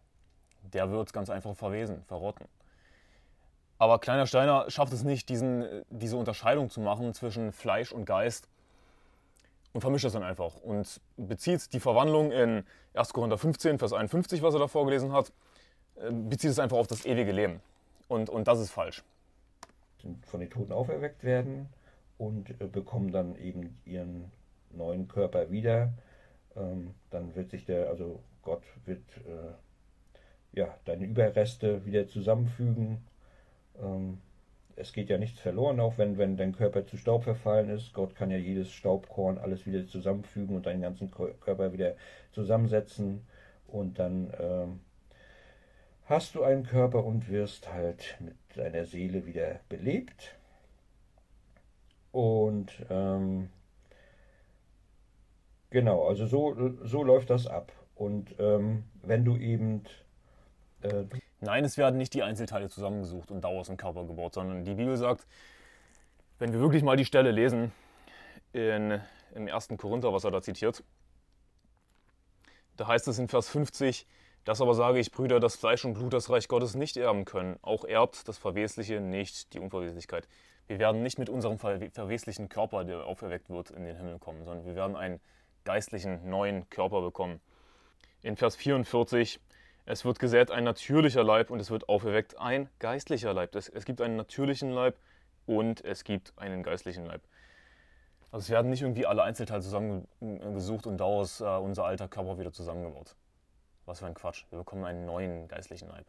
[0.64, 2.48] Der wird ganz einfach verwesen, verrotten.
[3.78, 8.48] Aber Kleiner Steiner schafft es nicht, diesen, diese Unterscheidung zu machen zwischen Fleisch und Geist
[9.74, 12.64] und vermischt das dann einfach und bezieht die Verwandlung in
[12.96, 13.14] 1.
[13.14, 15.32] Korinther 15, Vers 51, was er da vorgelesen hat,
[15.96, 17.62] äh, bezieht es einfach auf das ewige Leben.
[18.08, 19.04] Und, und das ist falsch
[20.26, 21.68] von den Toten auferweckt werden
[22.18, 24.32] und äh, bekommen dann eben ihren
[24.72, 25.94] neuen Körper wieder.
[26.56, 33.06] Ähm, dann wird sich der, also Gott wird äh, ja deine Überreste wieder zusammenfügen.
[33.82, 34.20] Ähm,
[34.76, 37.94] es geht ja nichts verloren, auch wenn, wenn dein Körper zu Staub verfallen ist.
[37.94, 41.96] Gott kann ja jedes Staubkorn alles wieder zusammenfügen und deinen ganzen Körper wieder
[42.32, 43.26] zusammensetzen.
[43.66, 44.80] Und dann ähm,
[46.06, 50.36] hast du einen Körper und wirst halt mit deiner Seele wieder belebt.
[52.12, 53.50] Und ähm,
[55.72, 57.72] genau, also so, so läuft das ab.
[57.96, 59.84] Und ähm, wenn du eben...
[60.84, 61.06] Äh,
[61.40, 64.98] Nein, es werden nicht die Einzelteile zusammengesucht und daraus ein Körper gebaut, sondern die Bibel
[64.98, 65.28] sagt,
[66.40, 67.72] wenn wir wirklich mal die Stelle lesen,
[68.54, 69.00] in,
[69.36, 69.70] im 1.
[69.78, 70.84] Korinther, was er da zitiert,
[72.76, 74.08] da heißt es in Vers 50,
[74.46, 77.58] das aber sage ich, Brüder, dass Fleisch und Blut das Reich Gottes nicht erben können.
[77.62, 80.28] Auch erbt das Verwesliche nicht die Unverweslichkeit.
[80.68, 84.66] Wir werden nicht mit unserem verweslichen Körper, der auferweckt wird, in den Himmel kommen, sondern
[84.66, 85.20] wir werden einen
[85.66, 87.42] geistlichen neuen Körper bekommen.
[88.22, 89.40] In Vers 44,
[89.88, 93.56] es wird gesät ein natürlicher Leib und es wird auferweckt ein geistlicher Leib.
[93.56, 94.98] Es, es gibt einen natürlichen Leib
[95.46, 97.22] und es gibt einen geistlichen Leib.
[98.30, 102.52] Also es werden nicht irgendwie alle Einzelteile zusammengesucht und daraus äh, unser alter Körper wieder
[102.52, 103.16] zusammengebaut.
[103.86, 104.44] Was für ein Quatsch.
[104.50, 106.06] Wir bekommen einen neuen geistlichen Leib.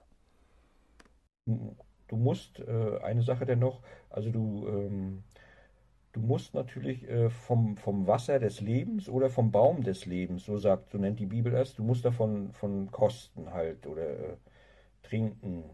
[1.46, 5.22] Du musst äh, eine Sache dennoch, also du, ähm,
[6.18, 10.58] du musst natürlich äh, vom, vom Wasser des Lebens oder vom Baum des Lebens, so
[10.58, 14.36] sagt, so nennt die Bibel es, du musst davon von kosten halt oder äh,
[15.02, 15.64] trinken.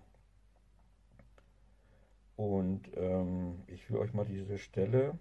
[2.37, 5.17] Und ähm, ich will euch mal diese Stelle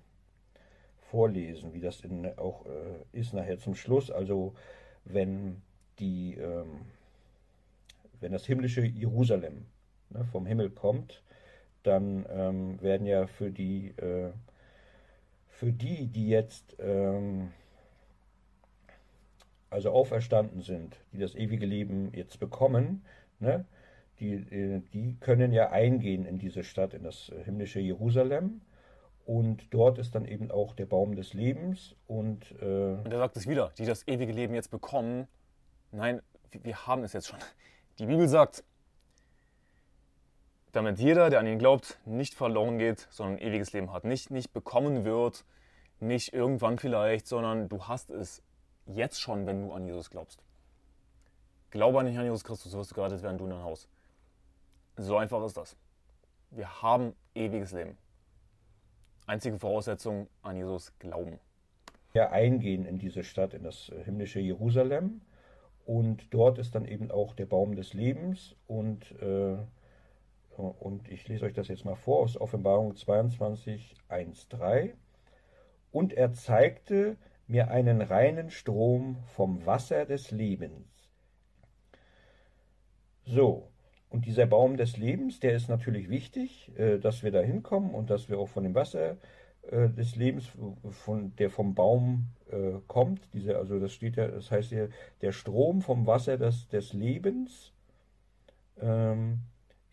[1.09, 4.11] vorlesen, wie das in, auch äh, ist nachher zum Schluss.
[4.11, 4.55] Also
[5.05, 5.61] wenn
[5.99, 6.81] die, ähm,
[8.19, 9.67] wenn das himmlische Jerusalem
[10.09, 11.23] ne, vom Himmel kommt,
[11.83, 14.31] dann ähm, werden ja für die, äh,
[15.63, 17.53] für die, die jetzt ähm,
[19.69, 23.05] also auferstanden sind, die das ewige Leben jetzt bekommen,
[23.39, 23.63] ne,
[24.19, 28.59] die, äh, die können ja eingehen in diese Stadt, in das himmlische Jerusalem.
[29.25, 31.95] Und dort ist dann eben auch der Baum des Lebens.
[32.07, 35.29] Und, äh und er sagt es wieder, die das ewige Leben jetzt bekommen.
[35.93, 36.21] Nein,
[36.51, 37.39] wir haben es jetzt schon.
[37.99, 38.65] Die Bibel sagt,
[40.73, 44.03] damit jeder, der an ihn glaubt, nicht verloren geht, sondern ein ewiges Leben hat.
[44.03, 45.45] Nicht, nicht bekommen wird,
[45.99, 48.43] nicht irgendwann vielleicht, sondern du hast es
[48.87, 50.43] jetzt schon, wenn du an Jesus glaubst.
[51.69, 53.87] Glaube an den Herrn Jesus Christus, wirst du gerettet werden, du in dein Haus.
[54.97, 55.77] So einfach ist das.
[56.49, 57.97] Wir haben ewiges Leben.
[59.27, 61.39] Einzige Voraussetzung an Jesus glauben.
[62.13, 65.21] Ja, eingehen in diese Stadt, in das himmlische Jerusalem.
[65.85, 69.57] Und dort ist dann eben auch der Baum des Lebens und äh,
[70.57, 74.95] und ich lese euch das jetzt mal vor aus Offenbarung 22, 1, 3.
[75.91, 80.87] Und er zeigte mir einen reinen Strom vom Wasser des Lebens.
[83.25, 83.69] So,
[84.09, 88.09] und dieser Baum des Lebens, der ist natürlich wichtig, äh, dass wir da hinkommen und
[88.09, 89.17] dass wir auch von dem Wasser
[89.63, 90.51] äh, des Lebens,
[90.89, 94.87] von, der vom Baum äh, kommt, diese, also das steht ja, das heißt ja,
[95.21, 97.73] der Strom vom Wasser des, des Lebens,
[98.79, 99.39] ähm,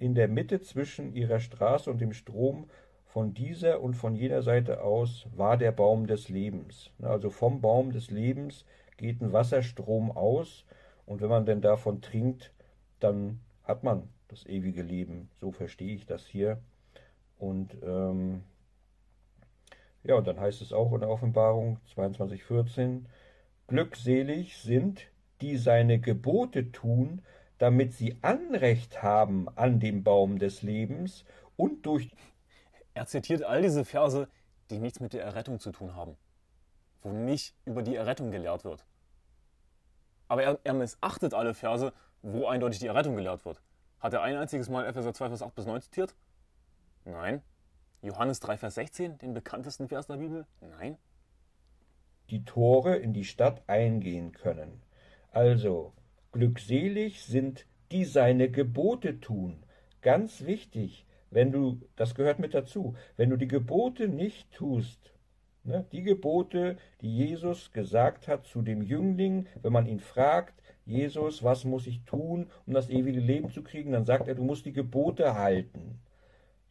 [0.01, 2.69] in der Mitte zwischen ihrer Straße und dem Strom
[3.05, 6.91] von dieser und von jener Seite aus war der Baum des Lebens.
[7.03, 8.65] Also vom Baum des Lebens
[8.97, 10.65] geht ein Wasserstrom aus
[11.05, 12.53] und wenn man denn davon trinkt,
[12.99, 15.29] dann hat man das ewige Leben.
[15.39, 16.59] So verstehe ich das hier.
[17.39, 18.43] Und ähm,
[20.03, 23.03] ja, und dann heißt es auch in der Offenbarung 22,14,
[23.67, 25.03] glückselig sind,
[25.43, 27.23] die seine Gebote tun
[27.61, 32.11] damit sie Anrecht haben an dem Baum des Lebens und durch.
[32.95, 34.29] Er zitiert all diese Verse,
[34.71, 36.17] die nichts mit der Errettung zu tun haben,
[37.03, 38.87] wo nicht über die Errettung gelehrt wird.
[40.27, 41.93] Aber er, er missachtet alle Verse,
[42.23, 43.61] wo eindeutig die Errettung gelehrt wird.
[43.99, 46.15] Hat er ein einziges Mal Epheser 2, Vers 8 bis 9 zitiert?
[47.05, 47.43] Nein.
[48.01, 50.47] Johannes 3, Vers 16, den bekanntesten Vers der Bibel?
[50.63, 50.97] Nein.
[52.31, 54.81] Die Tore in die Stadt eingehen können.
[55.31, 55.93] Also,
[56.33, 59.65] Glückselig sind, die seine Gebote tun.
[60.01, 65.13] Ganz wichtig, wenn du, das gehört mit dazu, wenn du die Gebote nicht tust,
[65.65, 70.55] ne, die Gebote, die Jesus gesagt hat zu dem Jüngling, wenn man ihn fragt,
[70.87, 74.45] Jesus, was muss ich tun, um das ewige Leben zu kriegen, dann sagt er, du
[74.45, 76.01] musst die Gebote halten.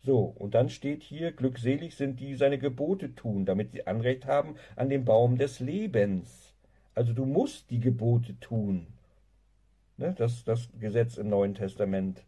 [0.01, 4.55] So, und dann steht hier, glückselig sind die seine Gebote tun, damit sie Anrecht haben
[4.77, 6.53] an dem Baum des Lebens.
[6.95, 8.87] Also du musst die Gebote tun.
[9.99, 10.15] Ne?
[10.17, 12.23] Das, das Gesetz im Neuen Testament.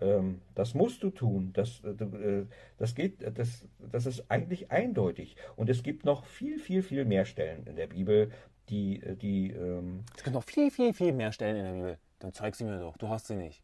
[0.00, 1.52] Ähm, das musst du tun.
[1.52, 2.46] Das, äh, äh,
[2.78, 5.36] das geht, das, das ist eigentlich eindeutig.
[5.56, 8.32] Und es gibt noch viel, viel, viel mehr Stellen in der Bibel,
[8.68, 9.50] die, äh, die.
[9.50, 11.98] Ähm es gibt noch viel, viel, viel mehr Stellen in der Bibel.
[12.18, 12.96] Dann zeig sie mir doch.
[12.96, 13.62] Du hast sie nicht.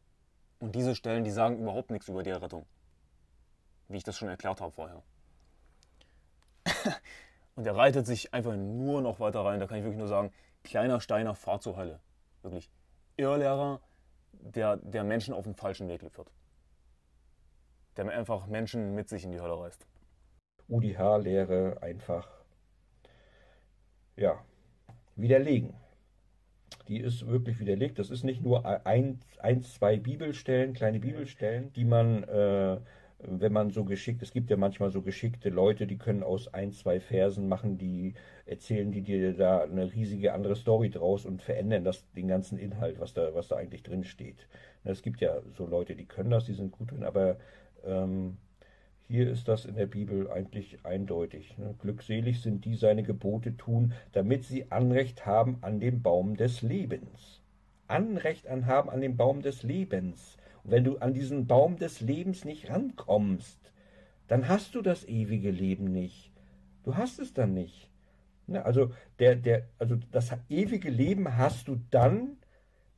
[0.61, 2.66] Und diese Stellen, die sagen überhaupt nichts über die Errettung.
[3.88, 5.03] Wie ich das schon erklärt habe vorher.
[7.57, 9.59] Und er reitet sich einfach nur noch weiter rein.
[9.59, 11.98] Da kann ich wirklich nur sagen, kleiner Steiner, fahr zur Hölle.
[12.42, 12.70] Wirklich.
[13.21, 13.81] Irrlehrer,
[14.33, 16.31] der, der Menschen auf den falschen Weg führt.
[17.97, 19.87] Der einfach Menschen mit sich in die Hölle reißt.
[20.69, 22.29] UDH-Lehre einfach,
[24.17, 24.43] ja,
[25.17, 25.75] widerlegen.
[26.89, 27.99] Die ist wirklich widerlegt.
[27.99, 32.81] Das ist nicht nur ein, ein zwei Bibelstellen, kleine Bibelstellen, die man äh,
[33.23, 36.73] wenn man so geschickt, es gibt ja manchmal so geschickte Leute, die können aus ein,
[36.73, 38.15] zwei Versen machen, die
[38.47, 43.01] erzählen die dir da eine riesige andere Story draus und verändern das den ganzen Inhalt,
[43.01, 44.47] was da, was da eigentlich drin steht.
[44.85, 47.37] Es gibt ja so Leute, die können das, die sind gut drin, aber
[47.85, 48.39] ähm,
[49.09, 51.59] hier ist das in der Bibel eigentlich eindeutig.
[51.59, 51.75] Ne?
[51.81, 57.41] Glückselig sind die seine Gebote tun, damit sie Anrecht haben an dem Baum des Lebens.
[57.89, 60.39] Anrecht an haben an dem Baum des Lebens.
[60.64, 63.73] Und wenn du an diesen Baum des Lebens nicht rankommst,
[64.29, 66.33] dann hast du das ewige Leben nicht.
[66.85, 67.90] Du hast es dann nicht.
[68.46, 72.37] Ne, also, der, der, also das ewige Leben hast du dann,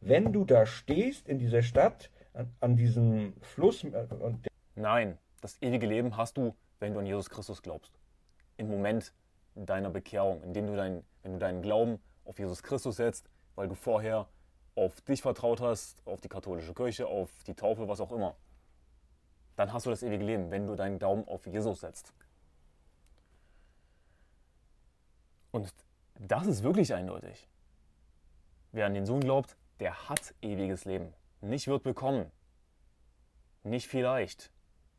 [0.01, 3.85] wenn du da stehst in dieser Stadt, an, an diesem Fluss.
[3.85, 4.07] Äh,
[4.75, 7.92] Nein, das ewige Leben hast du, wenn du an Jesus Christus glaubst.
[8.57, 9.12] im Moment
[9.55, 13.75] deiner Bekehrung, indem du dein, wenn du deinen Glauben auf Jesus Christus setzt, weil du
[13.75, 14.29] vorher
[14.75, 18.37] auf dich vertraut hast, auf die katholische Kirche, auf die Taufe, was auch immer.
[19.57, 22.13] Dann hast du das ewige Leben, wenn du deinen Glauben auf Jesus setzt.
[25.51, 25.73] Und
[26.19, 27.49] das ist wirklich eindeutig.
[28.73, 31.13] Wer an den Sohn glaubt, der hat ewiges Leben.
[31.43, 32.31] Nicht wird bekommen.
[33.63, 34.51] Nicht vielleicht.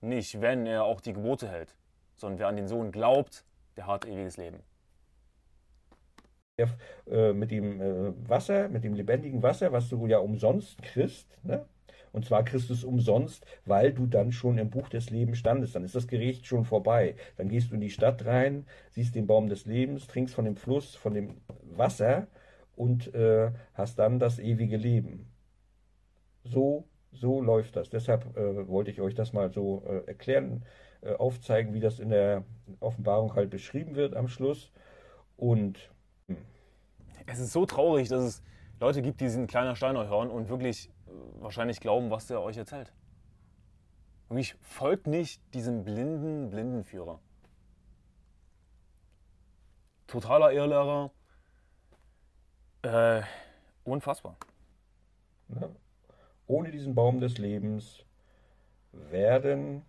[0.01, 1.75] Nicht, wenn er auch die Gebote hält.
[2.15, 3.43] Sondern wer an den Sohn glaubt,
[3.75, 4.61] der hat ewiges Leben.
[6.57, 11.65] Äh, mit dem äh, Wasser, mit dem lebendigen Wasser, was du ja umsonst kriegst, ne?
[12.11, 15.75] Und zwar kriegst du es umsonst, weil du dann schon im Buch des Lebens standest.
[15.75, 17.15] Dann ist das Gericht schon vorbei.
[17.37, 20.55] Dann gehst du in die Stadt rein, siehst den Baum des Lebens, trinkst von dem
[20.55, 21.41] Fluss, von dem
[21.75, 22.27] Wasser
[22.75, 25.31] und äh, hast dann das ewige Leben.
[26.43, 27.89] So, so läuft das.
[27.89, 30.63] Deshalb äh, wollte ich euch das mal so äh, erklären,
[31.01, 32.43] äh, aufzeigen, wie das in der
[32.79, 34.71] Offenbarung halt beschrieben wird am Schluss.
[35.37, 35.92] Und.
[37.25, 38.43] Es ist so traurig, dass es
[38.79, 40.89] Leute gibt, die diesen kleiner Steiner hören und wirklich
[41.39, 42.91] wahrscheinlich glauben, was der euch erzählt.
[44.29, 47.19] Und ich folgt nicht diesem blinden Blindenführer.
[50.07, 51.11] Totaler Irrlehrer.
[52.81, 53.21] Äh,
[53.83, 54.37] unfassbar.
[55.49, 55.69] Ja.
[56.47, 58.05] Ohne diesen Baum des Lebens
[58.91, 59.83] werden,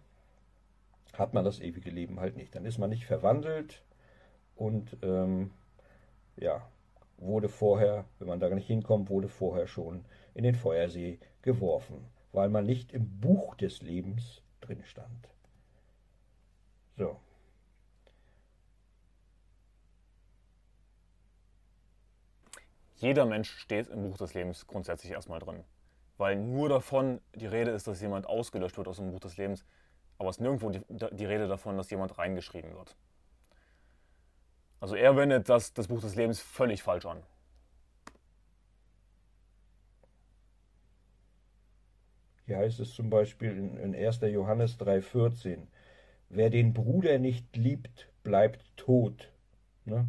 [1.12, 2.54] hat man das ewige Leben halt nicht.
[2.54, 3.82] Dann ist man nicht verwandelt
[4.56, 5.52] und ähm,
[6.36, 6.66] ja,
[7.18, 12.48] wurde vorher, wenn man da nicht hinkommt, wurde vorher schon in den Feuersee geworfen, weil
[12.48, 15.28] man nicht im Buch des Lebens drin stand.
[16.96, 17.16] So.
[22.96, 25.64] Jeder Mensch steht im Buch des Lebens grundsätzlich erstmal drin.
[26.16, 29.64] Weil nur davon die Rede ist, dass jemand ausgelöscht wird aus dem Buch des Lebens,
[30.16, 32.96] aber es ist nirgendwo die, die Rede davon, dass jemand reingeschrieben wird.
[34.84, 37.22] Also er wendet das, das Buch des Lebens völlig falsch an.
[42.44, 44.20] Hier heißt es zum Beispiel in, in 1.
[44.20, 45.68] Johannes 3,14:
[46.28, 49.32] Wer den Bruder nicht liebt, bleibt tot.
[49.86, 50.06] Ne?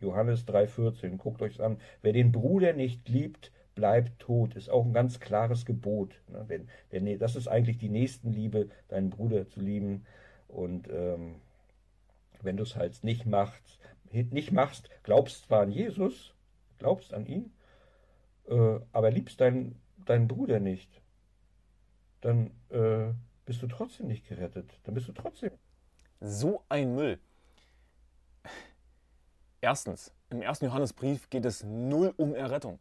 [0.00, 1.78] Johannes 3,14, guckt euch an.
[2.00, 4.56] Wer den Bruder nicht liebt, bleibt tot.
[4.56, 6.22] Ist auch ein ganz klares Gebot.
[6.28, 6.46] Ne?
[6.48, 10.06] Denn, denn das ist eigentlich die Nächstenliebe, deinen Bruder zu lieben.
[10.48, 11.34] Und ähm,
[12.40, 13.78] wenn du es halt nicht machst,
[14.12, 16.34] nicht machst, glaubst zwar an Jesus,
[16.78, 17.52] glaubst an ihn,
[18.48, 21.02] äh, aber liebst deinen, deinen Bruder nicht,
[22.20, 23.12] dann äh,
[23.44, 24.70] bist du trotzdem nicht gerettet.
[24.84, 25.52] Dann bist du trotzdem.
[26.20, 27.20] So ein Müll.
[29.60, 32.78] Erstens, im ersten Johannesbrief geht es null um Errettung.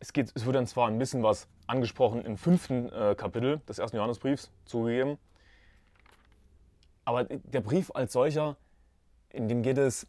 [0.00, 3.78] Es, geht, es wird dann zwar ein bisschen was angesprochen im fünften äh, Kapitel des
[3.78, 5.18] ersten Johannesbriefs zugegeben,
[7.04, 8.56] aber der Brief als solcher,
[9.30, 10.06] in dem geht es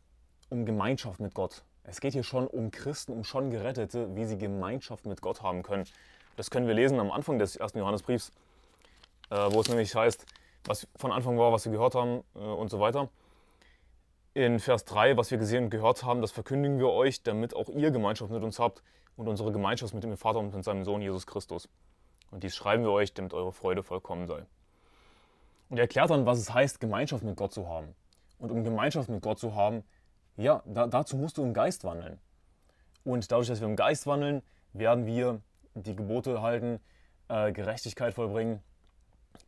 [0.50, 1.64] um Gemeinschaft mit Gott.
[1.84, 5.64] Es geht hier schon um Christen, um schon Gerettete, wie sie Gemeinschaft mit Gott haben
[5.64, 5.86] können.
[6.36, 8.32] Das können wir lesen am Anfang des ersten Johannesbriefs,
[9.30, 10.26] äh, wo es nämlich heißt,
[10.66, 13.10] was von Anfang war, was wir gehört haben äh, und so weiter.
[14.34, 17.70] In Vers 3, was wir gesehen und gehört haben, das verkündigen wir euch, damit auch
[17.70, 18.84] ihr Gemeinschaft mit uns habt
[19.18, 21.68] und unsere Gemeinschaft mit dem Vater und mit seinem Sohn Jesus Christus.
[22.32, 24.46] Und dies schreiben wir euch, damit eure Freude vollkommen sei.
[25.70, 27.96] Und er erklärt dann, was es heißt, Gemeinschaft mit Gott zu haben.
[28.40, 29.84] Und um Gemeinschaft mit Gott zu haben,
[30.38, 32.20] ja, da, dazu musst du im Geist wandeln.
[33.04, 34.42] Und dadurch, dass wir im Geist wandeln,
[34.74, 35.42] werden wir
[35.74, 36.80] die Gebote halten,
[37.28, 38.62] äh, Gerechtigkeit vollbringen.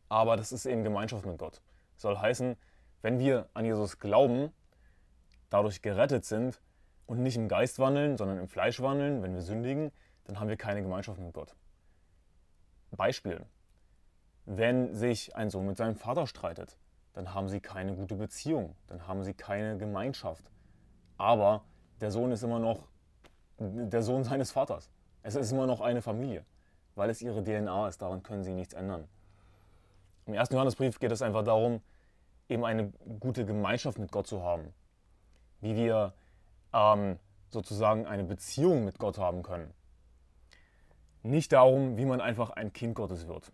[0.08, 1.60] Aber das ist eben Gemeinschaft mit Gott.
[1.96, 2.56] soll heißen,
[3.00, 4.52] wenn wir an Jesus glauben,
[5.50, 6.60] dadurch gerettet sind
[7.06, 9.92] und nicht im Geist wandeln, sondern im Fleisch wandeln, wenn wir sündigen,
[10.24, 11.54] dann haben wir keine Gemeinschaft mit Gott.
[12.90, 13.44] Beispiel.
[14.44, 16.76] Wenn sich ein Sohn mit seinem Vater streitet,
[17.12, 20.50] dann haben sie keine gute Beziehung, dann haben sie keine Gemeinschaft.
[21.18, 21.64] Aber
[22.00, 22.88] der Sohn ist immer noch
[23.58, 24.90] der Sohn seines Vaters.
[25.22, 26.44] Es ist immer noch eine Familie,
[26.94, 28.02] weil es ihre DNA ist.
[28.02, 29.06] Daran können sie nichts ändern.
[30.26, 31.80] Im ersten Johannesbrief geht es einfach darum,
[32.48, 34.72] eben eine gute Gemeinschaft mit Gott zu haben.
[35.60, 36.14] Wie wir
[36.72, 37.18] ähm,
[37.50, 39.72] sozusagen eine Beziehung mit Gott haben können.
[41.22, 43.52] Nicht darum, wie man einfach ein Kind Gottes wird.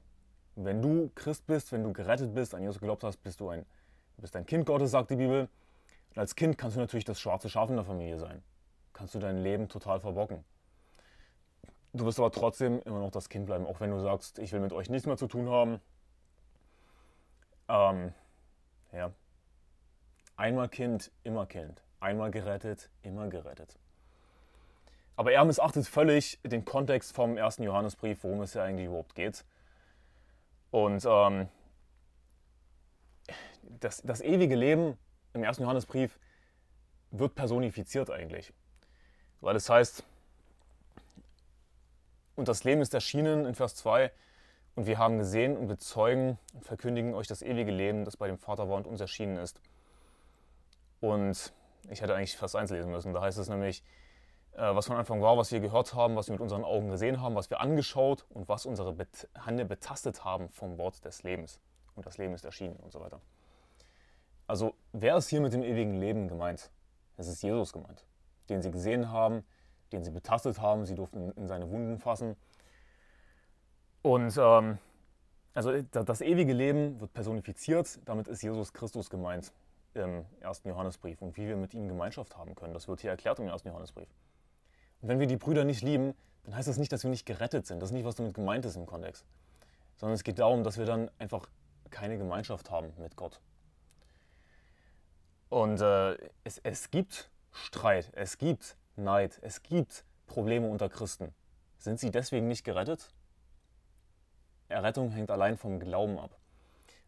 [0.60, 3.64] Wenn du Christ bist, wenn du gerettet bist, an Jesus geglaubt hast, bist du ein,
[4.16, 5.48] bist ein Kind Gottes, sagt die Bibel.
[6.10, 8.42] Und als Kind kannst du natürlich das schwarze Schaf in der Familie sein.
[8.92, 10.44] Kannst du dein Leben total verbocken.
[11.92, 14.58] Du wirst aber trotzdem immer noch das Kind bleiben, auch wenn du sagst, ich will
[14.58, 15.80] mit euch nichts mehr zu tun haben.
[17.68, 18.12] Ähm,
[18.92, 19.12] ja.
[20.36, 21.84] Einmal Kind, immer Kind.
[22.00, 23.78] Einmal gerettet, immer gerettet.
[25.14, 29.44] Aber er missachtet völlig den Kontext vom ersten Johannesbrief, worum es ja eigentlich überhaupt geht.
[30.70, 31.48] Und ähm,
[33.62, 34.98] das, das ewige Leben
[35.32, 36.18] im ersten Johannesbrief
[37.10, 38.52] wird personifiziert eigentlich.
[39.40, 40.04] Weil es heißt,
[42.36, 44.12] und das Leben ist erschienen in Vers 2,
[44.74, 48.38] und wir haben gesehen und bezeugen und verkündigen euch das ewige Leben, das bei dem
[48.38, 49.60] Vater war und uns erschienen ist.
[51.00, 51.52] Und
[51.90, 53.12] ich hätte eigentlich Vers 1 lesen müssen.
[53.12, 53.82] Da heißt es nämlich,
[54.60, 57.34] was von Anfang war, was wir gehört haben, was wir mit unseren Augen gesehen haben,
[57.34, 58.94] was wir angeschaut und was unsere
[59.44, 61.60] Hände betastet haben vom Wort des Lebens.
[61.94, 63.20] Und das Leben ist erschienen und so weiter.
[64.46, 66.70] Also, wer ist hier mit dem ewigen Leben gemeint?
[67.16, 68.04] Es ist Jesus gemeint,
[68.48, 69.44] den sie gesehen haben,
[69.92, 72.36] den sie betastet haben, sie durften in seine Wunden fassen.
[74.02, 74.78] Und ähm,
[75.54, 79.52] also das ewige Leben wird personifiziert, damit ist Jesus Christus gemeint
[79.94, 82.74] im ersten Johannesbrief und wie wir mit ihm Gemeinschaft haben können.
[82.74, 84.08] Das wird hier erklärt im ersten Johannesbrief.
[85.00, 87.66] Und wenn wir die Brüder nicht lieben, dann heißt das nicht, dass wir nicht gerettet
[87.66, 87.80] sind.
[87.80, 89.24] Das ist nicht, was damit gemeint ist im Kontext.
[89.96, 91.48] Sondern es geht darum, dass wir dann einfach
[91.90, 93.40] keine Gemeinschaft haben mit Gott.
[95.48, 101.34] Und äh, es, es gibt Streit, es gibt Neid, es gibt Probleme unter Christen.
[101.78, 103.12] Sind sie deswegen nicht gerettet?
[104.68, 106.36] Errettung hängt allein vom Glauben ab.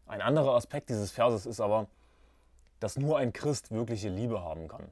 [0.07, 1.87] Ein anderer Aspekt dieses Verses ist aber,
[2.79, 4.91] dass nur ein Christ wirkliche Liebe haben kann.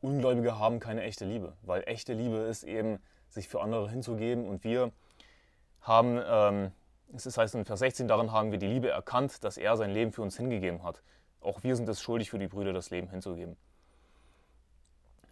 [0.00, 2.98] Ungläubige haben keine echte Liebe, weil echte Liebe ist eben,
[3.28, 4.46] sich für andere hinzugeben.
[4.46, 4.92] Und wir
[5.82, 6.72] haben, ähm,
[7.14, 10.12] es heißt in Vers 16, darin haben wir die Liebe erkannt, dass er sein Leben
[10.12, 11.02] für uns hingegeben hat.
[11.40, 13.56] Auch wir sind es schuldig, für die Brüder das Leben hinzugeben.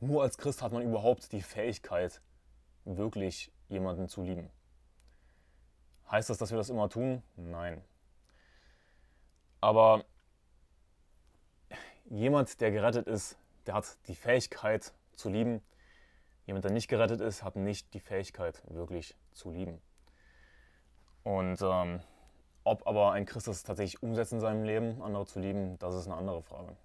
[0.00, 2.20] Nur als Christ hat man überhaupt die Fähigkeit,
[2.84, 4.48] wirklich jemanden zu lieben.
[6.10, 7.22] Heißt das, dass wir das immer tun?
[7.36, 7.82] Nein.
[9.60, 10.04] Aber
[12.08, 13.36] jemand, der gerettet ist,
[13.68, 15.60] der hat die Fähigkeit zu lieben.
[16.46, 19.82] Jemand, der nicht gerettet ist, hat nicht die Fähigkeit, wirklich zu lieben.
[21.22, 22.00] Und ähm,
[22.64, 26.06] ob aber ein Christ das tatsächlich umsetzt in seinem Leben, andere zu lieben, das ist
[26.06, 26.76] eine andere Frage.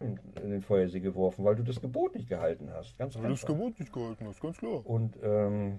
[0.00, 2.98] In den Feuersee geworfen, weil du das Gebot nicht gehalten hast.
[2.98, 4.84] Ganz weil du das Gebot nicht gehalten hast, ganz klar.
[4.84, 5.78] Und ähm,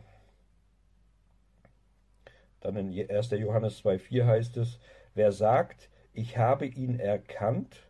[2.61, 3.31] dann in 1.
[3.31, 4.79] Johannes 2,4 heißt es:
[5.15, 7.89] Wer sagt, ich habe ihn erkannt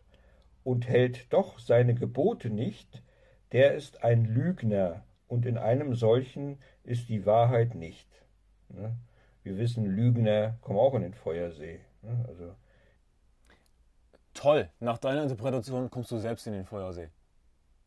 [0.64, 3.02] und hält doch seine Gebote nicht,
[3.52, 8.08] der ist ein Lügner, und in einem solchen ist die Wahrheit nicht.
[8.68, 8.96] Ne?
[9.42, 11.80] Wir wissen, Lügner kommen auch in den Feuersee.
[12.02, 12.24] Ne?
[12.28, 12.54] Also
[14.32, 17.08] Toll, nach deiner Interpretation kommst du selbst in den Feuersee,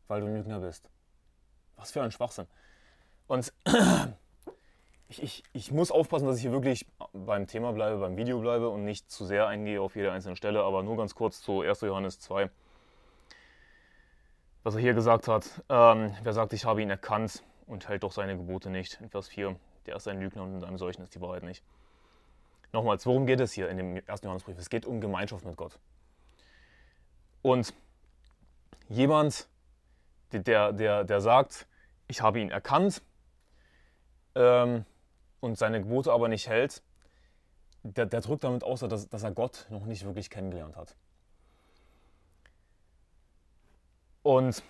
[0.08, 0.90] weil du ein Lügner bist.
[1.76, 2.46] Was für ein Schwachsinn.
[3.26, 3.52] Und
[5.08, 8.70] ich, ich, ich muss aufpassen, dass ich hier wirklich beim Thema bleibe, beim Video bleibe
[8.70, 11.82] und nicht zu sehr eingehe auf jede einzelne Stelle, aber nur ganz kurz zu 1.
[11.82, 12.50] Johannes 2
[14.62, 15.62] was er hier gesagt hat.
[15.68, 19.00] Ähm, wer sagt, ich habe ihn erkannt und hält doch seine Gebote nicht.
[19.00, 19.56] In Vers 4,
[19.86, 21.62] der ist ein Lügner und in einem solchen ist die Wahrheit nicht.
[22.72, 24.58] Nochmals, worum geht es hier in dem ersten Johannesbrief?
[24.58, 25.78] Es geht um Gemeinschaft mit Gott.
[27.40, 27.72] Und
[28.88, 29.48] jemand,
[30.32, 31.66] der, der, der sagt,
[32.08, 33.02] ich habe ihn erkannt
[34.34, 34.84] ähm,
[35.40, 36.82] und seine Gebote aber nicht hält,
[37.82, 40.94] der, der drückt damit aus, dass, dass er Gott noch nicht wirklich kennengelernt hat.
[44.28, 44.62] Und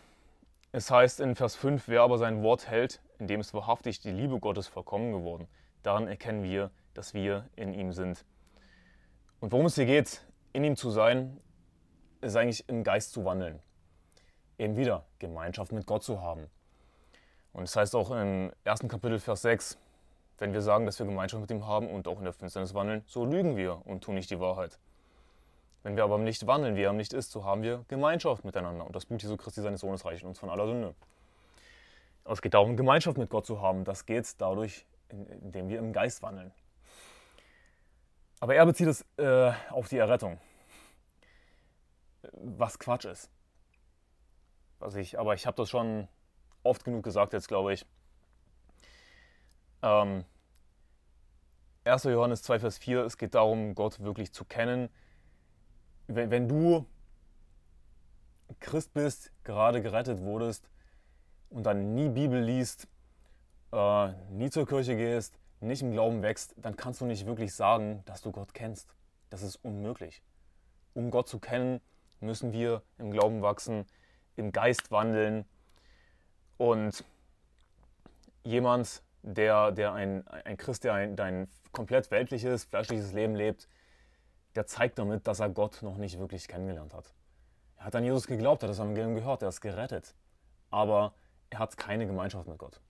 [0.70, 4.12] es heißt in Vers 5, wer aber sein Wort hält, in dem ist wahrhaftig die
[4.12, 5.48] Liebe Gottes vollkommen geworden.
[5.82, 8.24] Daran erkennen wir, dass wir in ihm sind.
[9.40, 11.40] Und worum es hier geht, in ihm zu sein,
[12.20, 13.58] ist eigentlich im Geist zu wandeln.
[14.58, 16.46] Eben wieder Gemeinschaft mit Gott zu haben.
[17.52, 19.76] Und es das heißt auch im ersten Kapitel, Vers 6,
[20.38, 23.02] wenn wir sagen, dass wir Gemeinschaft mit ihm haben und auch in der Finsternis wandeln,
[23.06, 24.78] so lügen wir und tun nicht die Wahrheit.
[25.82, 28.44] Wenn wir aber im Licht wandeln, wie er im Licht ist, so haben wir Gemeinschaft
[28.44, 28.84] miteinander.
[28.84, 30.94] Und das Blut Jesu Christi seines Sohnes reicht uns von aller Sünde.
[32.24, 33.84] Es geht darum, Gemeinschaft mit Gott zu haben.
[33.84, 36.52] Das geht dadurch, indem wir im Geist wandeln.
[38.40, 40.38] Aber er bezieht es äh, auf die Errettung.
[42.32, 43.30] Was Quatsch ist.
[44.78, 46.08] Was ich, aber ich habe das schon
[46.62, 47.86] oft genug gesagt jetzt, glaube ich.
[49.82, 50.24] Ähm,
[51.84, 52.04] 1.
[52.04, 54.88] Johannes 2, Vers 4, es geht darum, Gott wirklich zu kennen,
[56.08, 56.84] wenn, wenn du
[58.60, 60.68] Christ bist, gerade gerettet wurdest
[61.50, 62.88] und dann nie Bibel liest,
[63.72, 68.02] äh, nie zur Kirche gehst, nicht im Glauben wächst, dann kannst du nicht wirklich sagen,
[68.06, 68.94] dass du Gott kennst.
[69.30, 70.22] Das ist unmöglich.
[70.94, 71.80] Um Gott zu kennen,
[72.20, 73.84] müssen wir im Glauben wachsen,
[74.36, 75.44] im Geist wandeln.
[76.56, 77.04] Und
[78.44, 83.68] jemand, der, der ein, ein Christ, der ein, der komplett weltliches, fleischliches Leben lebt,
[84.58, 87.14] der zeigt damit, dass er Gott noch nicht wirklich kennengelernt hat.
[87.76, 90.16] Er hat an Jesus geglaubt, er hat das Evangelium gehört, er ist gerettet.
[90.68, 91.14] Aber
[91.48, 92.80] er hat keine Gemeinschaft mit Gott.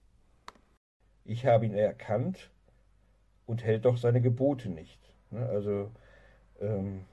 [1.27, 2.51] Ich habe ihn erkannt
[3.45, 4.99] und hält doch seine Gebote nicht.
[5.29, 5.91] Ne, also,
[6.59, 7.05] ähm,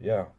[0.00, 0.32] ja,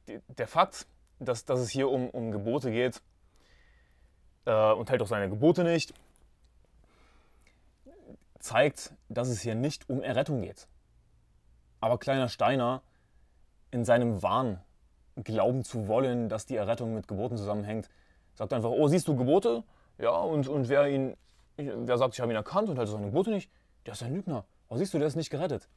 [0.00, 0.88] der Fakt,
[1.20, 3.00] dass, dass es hier um, um Gebote geht
[4.46, 5.94] äh, und hält auch seine Gebote nicht,
[8.38, 10.68] zeigt, dass es hier nicht um Errettung geht.
[11.80, 12.82] Aber kleiner Steiner
[13.70, 14.60] in seinem Wahn
[15.16, 17.88] glauben zu wollen, dass die Errettung mit Geboten zusammenhängt,
[18.34, 19.64] sagt einfach, oh, siehst du Gebote?
[19.98, 21.16] Ja, und, und wer ihn,
[21.56, 23.50] wer sagt, ich habe ihn erkannt und hält seine Gebote nicht,
[23.86, 24.44] der ist ein Lügner.
[24.68, 25.68] Oh, siehst du, der ist nicht gerettet.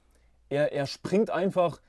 [0.49, 1.81] Er, er springt einfach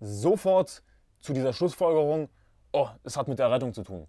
[0.00, 0.82] sofort
[1.20, 2.28] zu dieser Schlussfolgerung,
[2.72, 4.08] oh, es hat mit der Errettung zu tun.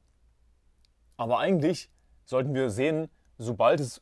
[1.17, 1.89] Aber eigentlich
[2.25, 4.01] sollten wir sehen, sobald es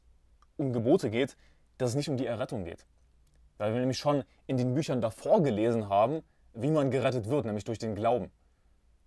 [0.58, 1.36] um Gebote geht,
[1.78, 2.86] dass es nicht um die Errettung geht.
[3.58, 6.24] Weil wir nämlich schon in den Büchern davor gelesen haben,
[6.54, 8.32] wie man gerettet wird, nämlich durch den Glauben.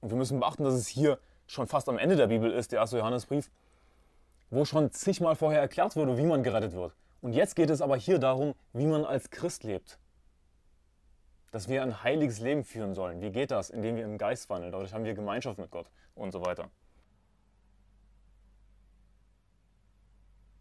[0.00, 2.80] Und wir müssen beachten, dass es hier schon fast am Ende der Bibel ist, der
[2.80, 3.50] erste Johannesbrief,
[4.50, 6.94] wo schon zigmal vorher erklärt wurde, wie man gerettet wird.
[7.20, 9.98] Und jetzt geht es aber hier darum, wie man als Christ lebt.
[11.50, 13.20] Dass wir ein heiliges Leben führen sollen.
[13.20, 13.70] Wie geht das?
[13.70, 14.70] Indem wir im Geist wandeln.
[14.70, 16.70] Dadurch haben wir Gemeinschaft mit Gott und so weiter.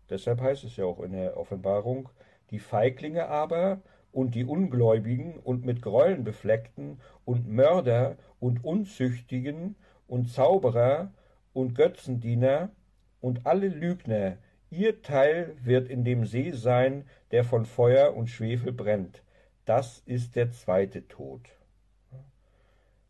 [0.10, 2.10] Deshalb heißt es ja auch in der Offenbarung,
[2.52, 3.82] die Feiglinge aber
[4.12, 9.76] und die Ungläubigen und mit Gräueln befleckten und Mörder und Unzüchtigen
[10.08, 11.12] und Zauberer
[11.54, 12.72] und Götzendiener
[13.20, 14.38] und alle Lügner,
[14.70, 19.24] ihr Teil wird in dem See sein, der von Feuer und Schwefel brennt.
[19.66, 21.42] Das ist der zweite Tod.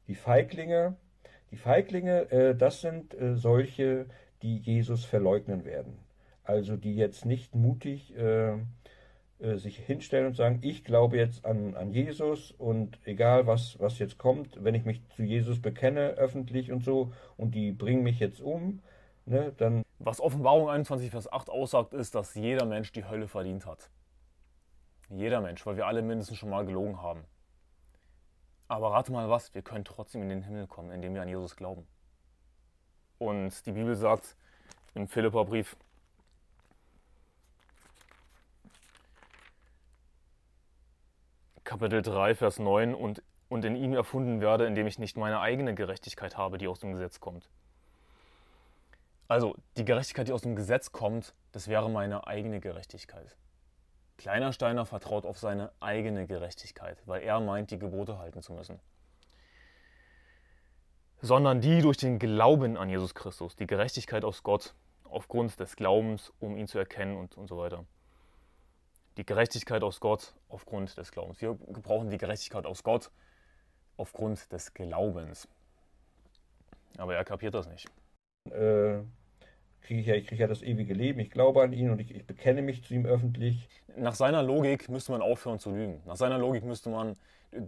[0.07, 0.95] Die Feiglinge,
[1.51, 4.07] die Feiglinge, äh, das sind äh, solche,
[4.41, 5.99] die Jesus verleugnen werden.
[6.47, 8.53] Also die jetzt nicht mutig äh,
[9.39, 13.99] äh, sich hinstellen und sagen, ich glaube jetzt an, an Jesus und egal was, was
[13.99, 18.19] jetzt kommt, wenn ich mich zu Jesus bekenne, öffentlich und so, und die bringen mich
[18.19, 18.81] jetzt um,
[19.25, 19.83] ne, dann.
[19.99, 23.89] Was Offenbarung 21, Vers 8 aussagt, ist, dass jeder Mensch die Hölle verdient hat.
[25.09, 27.25] Jeder Mensch, weil wir alle mindestens schon mal gelogen haben.
[28.69, 31.57] Aber rate mal was, wir können trotzdem in den Himmel kommen, indem wir an Jesus
[31.57, 31.85] glauben.
[33.17, 34.35] Und die Bibel sagt
[34.93, 35.75] im Philipperbrief,
[41.67, 45.75] Kapitel 3, Vers 9 und, und in ihm erfunden werde, indem ich nicht meine eigene
[45.75, 47.49] Gerechtigkeit habe, die aus dem Gesetz kommt.
[49.27, 53.35] Also die Gerechtigkeit, die aus dem Gesetz kommt, das wäre meine eigene Gerechtigkeit.
[54.17, 58.79] Kleiner Steiner vertraut auf seine eigene Gerechtigkeit, weil er meint, die Gebote halten zu müssen.
[61.19, 66.31] Sondern die durch den Glauben an Jesus Christus, die Gerechtigkeit aus Gott, aufgrund des Glaubens,
[66.39, 67.83] um ihn zu erkennen und, und so weiter
[69.17, 71.41] die Gerechtigkeit aus Gott aufgrund des Glaubens.
[71.41, 73.11] Wir gebrauchen die Gerechtigkeit aus Gott
[73.97, 75.47] aufgrund des Glaubens.
[76.97, 77.89] Aber er kapiert das nicht.
[78.51, 78.99] Äh,
[79.81, 82.13] kriege ich, ja, ich kriege ja das ewige Leben, ich glaube an ihn und ich,
[82.13, 83.67] ich, bekenne mich zu ihm öffentlich.
[83.95, 86.01] Nach seiner Logik müsste man aufhören zu lügen.
[86.05, 87.17] Nach seiner Logik müsste man
[87.51, 87.61] äh,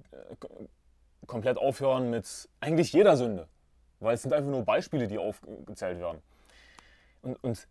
[1.25, 3.47] komplett aufhören mit eigentlich jeder Sünde.
[3.99, 6.21] Weil es sind einfach nur Beispiele, die aufgezählt werden.
[7.21, 7.67] Und, und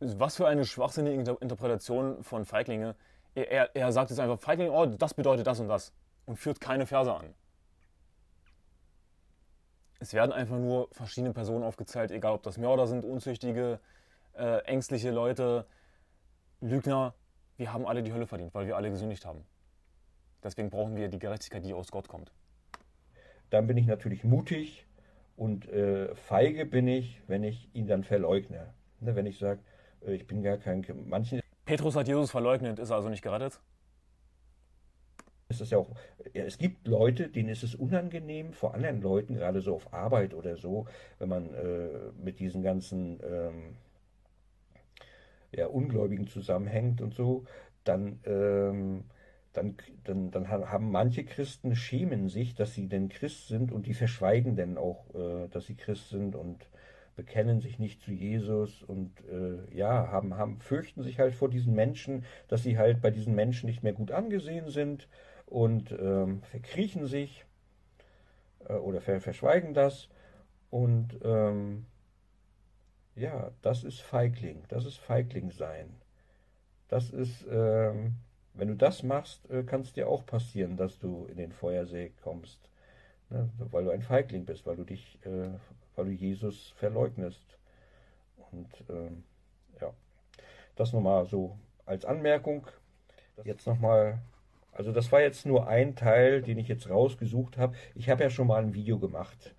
[0.00, 2.94] was für eine schwachsinnige Interpretation von Feiglinge.
[3.34, 5.92] Er, er, er sagt jetzt einfach, Feigling, oh, das bedeutet das und das.
[6.26, 7.34] Und führt keine Verse an.
[10.00, 13.80] Es werden einfach nur verschiedene Personen aufgezählt, egal ob das Mörder sind, unzüchtige,
[14.36, 15.66] äh, ängstliche Leute,
[16.60, 17.14] Lügner.
[17.56, 19.44] Wir haben alle die Hölle verdient, weil wir alle gesündigt haben.
[20.44, 22.32] Deswegen brauchen wir die Gerechtigkeit, die aus Gott kommt.
[23.50, 24.86] Dann bin ich natürlich mutig
[25.36, 28.72] und äh, feige bin ich, wenn ich ihn dann verleugne.
[29.00, 29.60] Ne, wenn ich sage,
[30.06, 30.84] ich bin gar kein.
[31.06, 31.40] Manchen.
[31.64, 33.60] Petrus hat Jesus verleugnet, ist er also nicht gerettet?
[35.50, 35.90] Ist das ja auch,
[36.34, 40.56] es gibt Leute, denen ist es unangenehm, vor anderen Leuten, gerade so auf Arbeit oder
[40.58, 40.86] so,
[41.18, 41.88] wenn man äh,
[42.22, 43.76] mit diesen ganzen ähm,
[45.52, 47.44] ja, Ungläubigen zusammenhängt und so,
[47.84, 49.04] dann, ähm,
[49.54, 53.94] dann, dann, dann haben manche Christen schämen sich, dass sie denn Christ sind und die
[53.94, 56.68] verschweigen dann auch, äh, dass sie Christ sind und
[57.18, 61.74] bekennen sich nicht zu Jesus und äh, ja, haben, haben, fürchten sich halt vor diesen
[61.74, 65.08] Menschen, dass sie halt bei diesen Menschen nicht mehr gut angesehen sind
[65.44, 67.44] und ähm, verkriechen sich
[68.68, 70.08] äh, oder ver verschweigen das.
[70.70, 71.86] Und ähm,
[73.16, 75.96] ja, das ist Feigling, das ist Feigling sein.
[76.86, 78.14] Das ist, ähm,
[78.54, 82.12] wenn du das machst, äh, kann es dir auch passieren, dass du in den Feuersee
[82.22, 82.70] kommst.
[83.30, 83.50] Ne?
[83.58, 85.50] Weil du ein Feigling bist, weil du dich äh,
[85.98, 87.42] weil du Jesus verleugnest.
[88.52, 89.24] Und ähm,
[89.80, 89.92] ja,
[90.76, 92.66] das nochmal so als Anmerkung.
[93.44, 94.18] Jetzt nochmal,
[94.72, 97.76] also das war jetzt nur ein Teil, den ich jetzt rausgesucht habe.
[97.94, 99.54] Ich habe ja schon mal ein Video gemacht.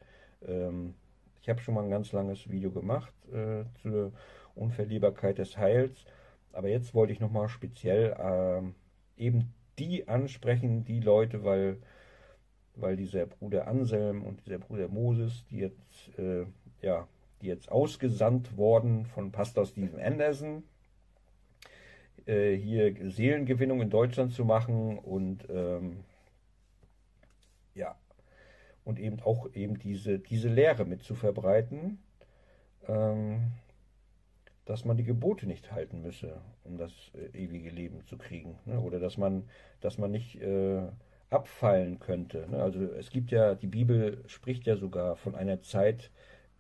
[0.46, 0.96] Ähm,
[1.42, 4.12] ich habe schon mal ein ganz langes Video gemacht äh, zur
[4.56, 6.06] Unverlierbarkeit des Heils.
[6.52, 11.78] Aber jetzt wollte ich nochmal speziell äh, eben die ansprechen, die Leute, weil
[12.82, 16.46] weil dieser Bruder Anselm und dieser Bruder Moses, die jetzt, äh,
[16.82, 17.08] ja,
[17.42, 20.64] die jetzt ausgesandt worden von Pastor Stephen Anderson,
[22.26, 26.04] äh, hier Seelengewinnung in Deutschland zu machen und ähm,
[27.76, 27.96] ja,
[28.84, 32.00] und eben auch eben diese, diese Lehre mit zu verbreiten,
[32.88, 33.52] ähm,
[34.66, 38.58] dass man die Gebote nicht halten müsse, um das äh, ewige Leben zu kriegen.
[38.66, 38.80] Ne?
[38.80, 39.50] Oder dass man,
[39.82, 40.84] dass man nicht äh,
[41.30, 42.48] abfallen könnte.
[42.50, 42.62] Ne?
[42.62, 46.12] Also es gibt ja, die Bibel spricht ja sogar von einer Zeit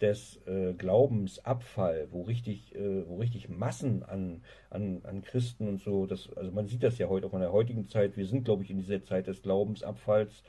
[0.01, 6.05] des äh, Glaubensabfall, wo richtig, äh, wo richtig Massen an, an, an Christen und so,
[6.05, 8.63] das, also man sieht das ja heute auch in der heutigen Zeit, wir sind, glaube
[8.63, 10.43] ich, in dieser Zeit des Glaubensabfalls.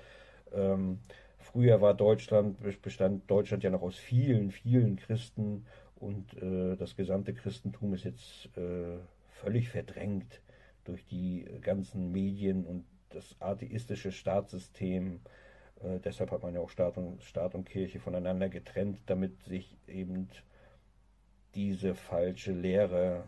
[0.53, 1.01] Ähm,
[1.39, 5.67] früher war Deutschland, bestand Deutschland ja noch aus vielen, vielen Christen
[5.97, 8.99] und äh, das gesamte Christentum ist jetzt äh,
[9.31, 10.43] völlig verdrängt
[10.85, 15.21] durch die ganzen Medien und das atheistische Staatssystem.
[15.83, 19.77] Äh, deshalb hat man ja auch Staat und, Staat und Kirche voneinander getrennt, damit sich
[19.87, 20.29] eben
[21.55, 23.25] diese falsche Lehre,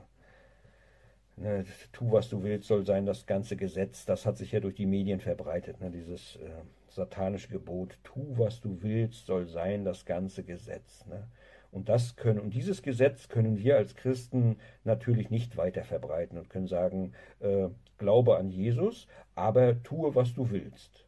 [1.36, 4.76] ne, tu was du willst, soll sein das ganze Gesetz, das hat sich ja durch
[4.76, 6.50] die Medien verbreitet, ne, dieses äh,
[6.88, 11.04] satanische Gebot, tu was du willst, soll sein das ganze Gesetz.
[11.06, 11.26] Ne.
[11.72, 16.50] Und das können, und dieses Gesetz können wir als Christen natürlich nicht weiter verbreiten und
[16.50, 17.68] können sagen, äh,
[18.02, 21.06] glaube an Jesus, aber tue, was du willst.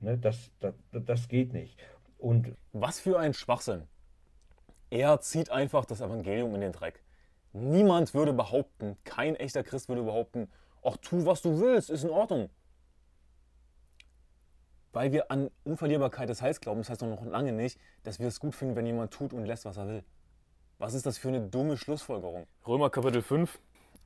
[0.00, 1.78] Ne, das, das, das geht nicht.
[2.18, 3.84] Und was für ein Schwachsinn.
[4.90, 7.02] Er zieht einfach das Evangelium in den Dreck.
[7.52, 10.48] Niemand würde behaupten, kein echter Christ würde behaupten,
[10.84, 12.50] ach tu, was du willst, ist in Ordnung.
[14.92, 18.28] Weil wir an Unverlierbarkeit des Heils glauben, das heißt doch noch lange nicht, dass wir
[18.28, 20.04] es gut finden, wenn jemand tut und lässt, was er will.
[20.78, 22.46] Was ist das für eine dumme Schlussfolgerung?
[22.66, 23.58] Römer Kapitel 5,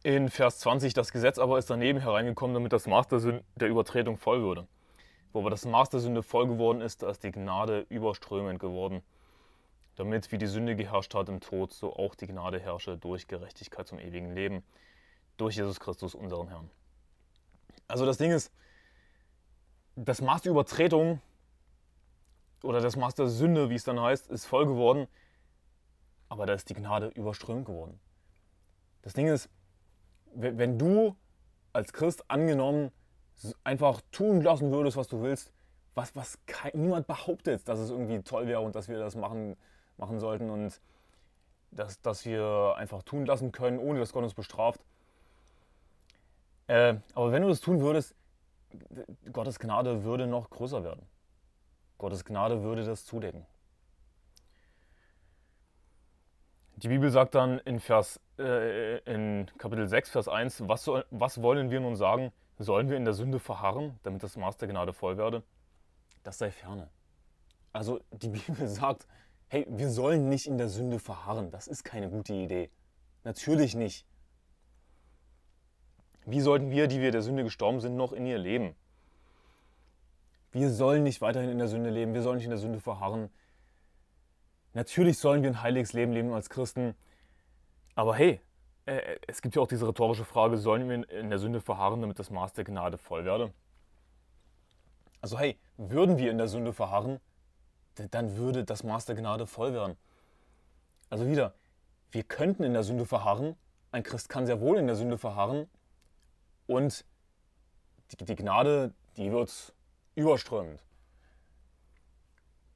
[0.03, 4.17] in Vers 20, das Gesetz aber ist daneben hereingekommen, damit das Maß der, der Übertretung
[4.17, 4.67] voll würde.
[5.33, 9.03] Wo aber das Maß der Sünde voll geworden ist, da ist die Gnade überströmend geworden.
[9.97, 13.87] Damit, wie die Sünde geherrscht hat im Tod, so auch die Gnade herrsche durch Gerechtigkeit
[13.87, 14.65] zum ewigen Leben.
[15.37, 16.71] Durch Jesus Christus, unseren Herrn.
[17.87, 18.53] Also das Ding ist,
[19.97, 21.21] das Maß der Übertretung
[22.63, 25.07] oder das Maß der Sünde, wie es dann heißt, ist voll geworden,
[26.29, 28.01] aber da ist die Gnade überströmt geworden.
[29.03, 29.49] Das Ding ist,
[30.35, 31.16] wenn du
[31.72, 32.91] als Christ angenommen
[33.64, 35.53] einfach tun lassen würdest, was du willst,
[35.95, 39.57] was, was kein, niemand behauptet, dass es irgendwie toll wäre und dass wir das machen,
[39.97, 40.81] machen sollten und
[41.70, 44.81] dass, dass wir einfach tun lassen können, ohne dass Gott uns bestraft.
[46.66, 48.14] Äh, aber wenn du das tun würdest,
[49.33, 51.07] Gottes Gnade würde noch größer werden.
[51.99, 53.45] Gottes Gnade würde das zudecken.
[56.83, 61.43] Die Bibel sagt dann in, Vers, äh, in Kapitel 6, Vers 1, was, soll, was
[61.43, 62.33] wollen wir nun sagen?
[62.59, 65.43] Sollen wir in der Sünde verharren, damit das Maß der Gnade voll werde?
[66.22, 66.89] Das sei ferne.
[67.74, 69.07] Also die Bibel sagt,
[69.49, 71.51] hey, wir sollen nicht in der Sünde verharren.
[71.51, 72.70] Das ist keine gute Idee.
[73.24, 74.07] Natürlich nicht.
[76.24, 78.74] Wie sollten wir, die wir der Sünde gestorben sind, noch in ihr leben?
[80.53, 83.28] Wir sollen nicht weiterhin in der Sünde leben, wir sollen nicht in der Sünde verharren.
[84.73, 86.95] Natürlich sollen wir ein heiliges Leben leben als Christen.
[87.95, 88.41] Aber hey,
[88.87, 92.18] äh, es gibt ja auch diese rhetorische Frage, sollen wir in der Sünde verharren, damit
[92.18, 93.53] das Maß der Gnade voll werde?
[95.21, 97.21] Also hey, würden wir in der Sünde verharren,
[98.11, 99.97] dann würde das Maß der Gnade voll werden.
[101.11, 101.55] Also wieder,
[102.12, 103.57] wir könnten in der Sünde verharren,
[103.93, 105.68] ein Christ kann sehr wohl in der Sünde verharren
[106.66, 107.05] und
[108.12, 109.75] die, die Gnade, die wird
[110.14, 110.81] überströmend.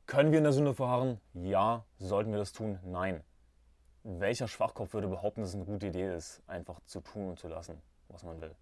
[0.07, 1.19] Können wir in der Sünde verharren?
[1.33, 1.85] Ja.
[1.99, 2.79] Sollten wir das tun?
[2.85, 3.23] Nein.
[4.03, 7.49] Welcher Schwachkopf würde behaupten, dass es eine gute Idee ist, einfach zu tun und zu
[7.49, 8.55] lassen, was man will?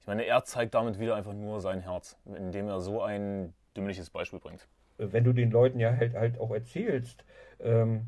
[0.00, 4.10] Ich meine, er zeigt damit wieder einfach nur sein Herz, indem er so ein dümmliches
[4.10, 4.66] Beispiel bringt.
[4.98, 7.24] Wenn du den Leuten ja halt, halt auch erzählst,
[7.58, 8.06] ähm,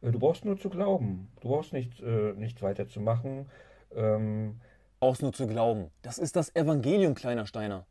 [0.00, 3.50] du brauchst nur zu glauben, du brauchst nicht, äh, nichts weiter zu machen.
[3.94, 4.60] Ähm,
[5.00, 5.90] brauchst nur zu glauben.
[6.02, 7.86] Das ist das Evangelium, kleiner Steiner.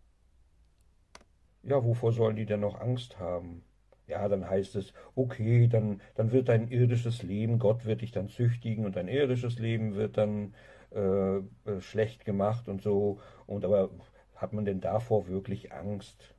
[1.63, 3.63] Ja, wovor sollen die denn noch Angst haben?
[4.07, 8.27] Ja, dann heißt es, okay, dann, dann wird dein irdisches Leben, Gott wird dich dann
[8.27, 10.55] züchtigen und dein irdisches Leben wird dann
[10.91, 11.43] äh, äh,
[11.81, 13.19] schlecht gemacht und so.
[13.45, 13.91] Und aber
[14.35, 16.33] hat man denn davor wirklich Angst?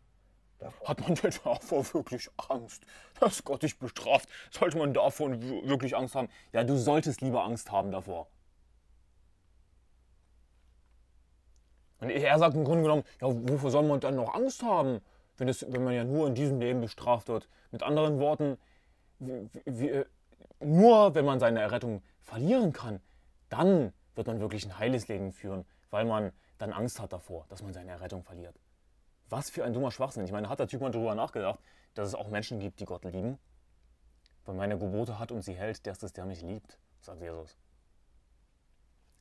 [0.59, 0.89] Davor?
[0.89, 2.85] Hat man denn davor wirklich Angst,
[3.21, 4.29] dass Gott dich bestraft?
[4.51, 6.29] Sollte man davor wirklich Angst haben?
[6.53, 8.27] Ja, du solltest lieber Angst haben davor.
[12.01, 15.01] Und er sagt im Grunde genommen, ja, wofür soll man dann noch Angst haben?
[15.40, 17.48] wenn, es, wenn man ja nur in diesem Leben bestraft wird.
[17.72, 18.59] Mit anderen Worten,
[19.18, 20.05] wie,
[20.61, 23.01] nur wenn man seine Errettung verlieren kann,
[23.48, 27.62] dann wird man wirklich ein heiles Leben führen, weil man dann Angst hat davor, dass
[27.62, 28.55] man seine Errettung verliert.
[29.30, 30.24] Was für ein dummer Schwachsinn.
[30.24, 31.59] Ich meine, hat der Typ mal darüber nachgedacht,
[31.94, 33.38] dass es auch Menschen gibt, die Gott lieben?
[34.44, 37.57] Wer meine Gebote hat und sie hält, der ist es, der mich liebt, sagt Jesus.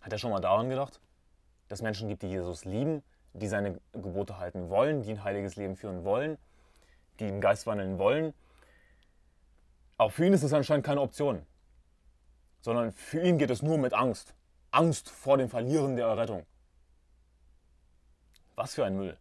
[0.02, 1.00] Hat er schon mal daran gedacht,
[1.70, 3.02] dass Menschen gibt, die Jesus lieben,
[3.34, 6.38] die seine Gebote halten wollen, die ein heiliges Leben führen wollen,
[7.20, 8.34] die im Geist wandeln wollen?
[9.98, 11.46] Auch für ihn ist es anscheinend keine Option,
[12.62, 14.34] sondern für ihn geht es nur mit Angst.
[14.72, 16.46] Angst vor dem Verlieren der Errettung.
[18.56, 19.18] Was für ein Müll.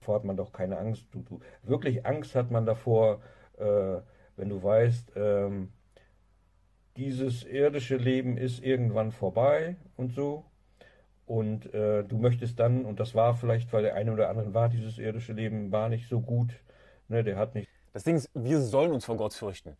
[0.00, 1.06] Davor hat man doch keine Angst.
[1.12, 3.20] Du, du, wirklich Angst hat man davor,
[3.58, 4.00] äh,
[4.36, 5.72] wenn du weißt, ähm,
[6.96, 10.44] dieses irdische Leben ist irgendwann vorbei und so.
[11.26, 14.68] Und äh, du möchtest dann, und das war vielleicht, weil der eine oder andere war,
[14.68, 16.50] dieses irdische Leben war nicht so gut.
[17.08, 17.68] Ne, der hat nicht.
[17.92, 19.76] Das Ding ist, wir sollen uns vor Gott fürchten.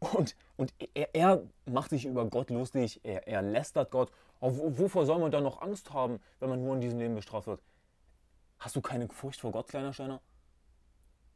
[0.00, 4.12] Und, und er, er macht sich über Gott lustig, er, er lästert Gott.
[4.40, 7.62] wovor soll man dann noch Angst haben, wenn man nur in diesem Leben bestraft wird?
[8.58, 10.20] Hast du keine Furcht vor Gott, kleiner Steiner?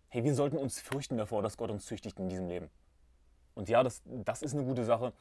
[0.08, 2.68] Hey, wir sollten uns fürchten davor, dass Gott uns züchtigt in diesem Leben.
[3.54, 5.12] Und ja, das, das ist eine gute Sache,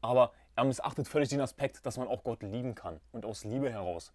[0.00, 3.70] aber er missachtet völlig den Aspekt, dass man auch Gott lieben kann und aus Liebe
[3.70, 4.12] heraus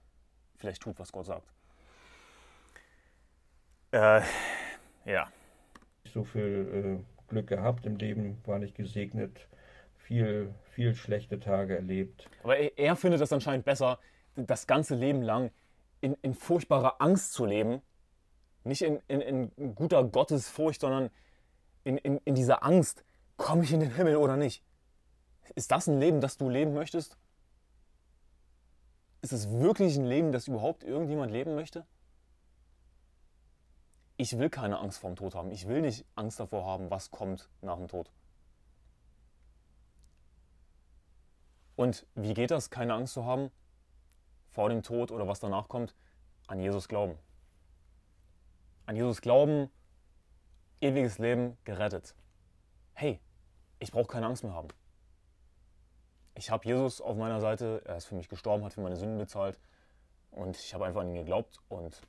[0.57, 1.51] vielleicht tut, was Gott sagt.
[3.91, 4.21] Äh,
[5.05, 5.27] ja.
[6.05, 9.47] So viel äh, Glück gehabt im Leben, war nicht gesegnet,
[9.97, 12.29] viel, viel schlechte Tage erlebt.
[12.43, 13.99] Aber er, er findet es anscheinend besser,
[14.35, 15.51] das ganze Leben lang
[16.01, 17.81] in, in furchtbarer Angst zu leben,
[18.63, 21.09] nicht in, in, in guter Gottesfurcht, sondern
[21.83, 23.03] in, in, in dieser Angst,
[23.37, 24.63] komme ich in den Himmel oder nicht?
[25.55, 27.17] Ist das ein Leben, das du leben möchtest?
[29.21, 31.85] Ist es wirklich ein Leben, das überhaupt irgendjemand leben möchte?
[34.17, 35.51] Ich will keine Angst vor dem Tod haben.
[35.51, 38.11] Ich will nicht Angst davor haben, was kommt nach dem Tod.
[41.75, 43.49] Und wie geht das, keine Angst zu haben
[44.51, 45.95] vor dem Tod oder was danach kommt?
[46.47, 47.17] An Jesus glauben.
[48.85, 49.69] An Jesus glauben,
[50.81, 52.15] ewiges Leben gerettet.
[52.93, 53.19] Hey,
[53.79, 54.67] ich brauche keine Angst mehr haben.
[56.35, 59.17] Ich habe Jesus auf meiner Seite, er ist für mich gestorben, hat für meine Sünden
[59.17, 59.59] bezahlt
[60.31, 62.01] und ich habe einfach an ihn geglaubt und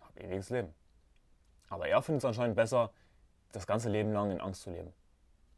[0.00, 0.74] habe ewiges Leben.
[1.68, 2.90] Aber er findet es anscheinend besser,
[3.52, 4.92] das ganze Leben lang in Angst zu leben.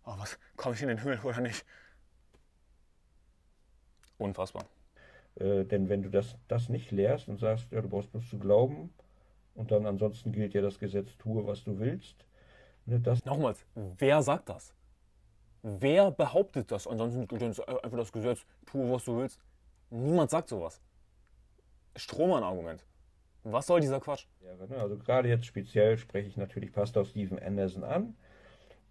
[0.05, 1.65] Oh, was, komme ich in den Himmel oder nicht?
[4.19, 4.67] Unfassbar.
[5.37, 8.39] Äh, denn wenn du das, das nicht lehrst und sagst, ja, du brauchst bloß zu
[8.39, 8.93] glauben
[9.55, 12.25] und dann ansonsten gilt ja das Gesetz, tue, was du willst.
[12.87, 14.75] Ne, das Nochmals, wer sagt das?
[15.67, 16.87] Wer behauptet das?
[16.87, 19.41] Ansonsten gilt einfach das Gesetz, tue, was du willst.
[19.89, 20.79] Niemand sagt sowas.
[21.97, 22.85] Strohmann-Argument.
[23.45, 24.27] Was soll dieser Quatsch?
[24.69, 28.15] Ne, also gerade jetzt speziell spreche ich natürlich Pastor Steven Anderson an,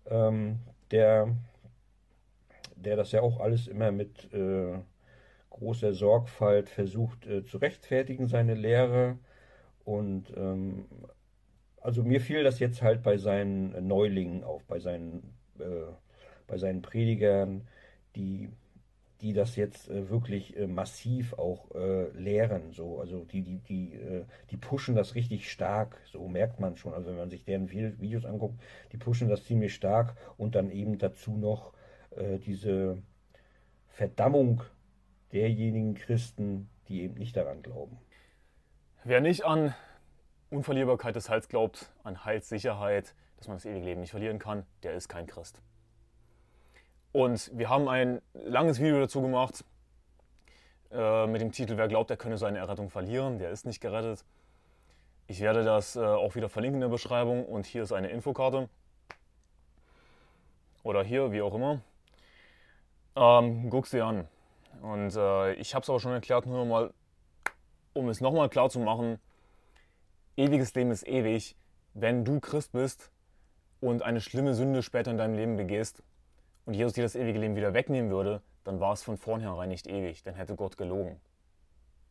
[0.08, 1.36] ähm, der,
[2.76, 4.80] der das ja auch alles immer mit äh,
[5.52, 9.20] großer Sorgfalt versucht äh, zu rechtfertigen, seine Lehre.
[9.86, 10.86] Und ähm,
[11.82, 15.92] also mir fiel das jetzt halt bei seinen Neulingen auf, bei seinen äh,
[16.54, 17.68] bei seinen Predigern,
[18.16, 18.48] die,
[19.22, 22.74] die das jetzt äh, wirklich äh, massiv auch äh, lehren.
[22.74, 23.00] So.
[23.00, 26.94] Also die, die, die, äh, die pushen das richtig stark, so merkt man schon.
[26.94, 31.00] Also wenn man sich deren Videos anguckt, die pushen das ziemlich stark und dann eben
[31.00, 31.74] dazu noch
[32.12, 33.02] äh, diese
[33.88, 34.62] Verdammung
[35.32, 37.98] derjenigen Christen, die eben nicht daran glauben.
[39.04, 39.74] Wer nicht an
[40.52, 44.94] Unverlierbarkeit des Heils glaubt, an Heilssicherheit, dass man das ewige Leben nicht verlieren kann, der
[44.94, 45.64] ist kein Christ.
[47.14, 49.64] Und wir haben ein langes Video dazu gemacht
[50.92, 54.26] äh, mit dem Titel Wer glaubt, er könne seine Errettung verlieren, der ist nicht gerettet.
[55.28, 58.68] Ich werde das äh, auch wieder verlinken in der Beschreibung und hier ist eine Infokarte.
[60.82, 61.82] Oder hier, wie auch immer.
[63.16, 64.28] Ähm, guck sie an.
[64.82, 66.92] Und äh, ich habe es auch schon erklärt, nur mal,
[67.94, 69.20] um es nochmal klar zu machen,
[70.36, 71.56] ewiges Leben ist ewig.
[71.94, 73.12] Wenn du Christ bist
[73.82, 76.02] und eine schlimme Sünde später in deinem Leben begehst,
[76.66, 79.88] und Jesus dir das ewige Leben wieder wegnehmen würde, dann war es von vornherein nicht
[79.88, 81.20] ewig, dann hätte Gott gelogen.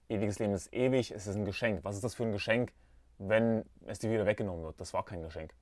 [0.08, 1.84] Ewiges Leben ist ewig, es ist ein Geschenk.
[1.84, 2.72] Was ist das für ein Geschenk,
[3.18, 4.80] wenn es dir wieder weggenommen wird?
[4.80, 5.54] Das war kein Geschenk.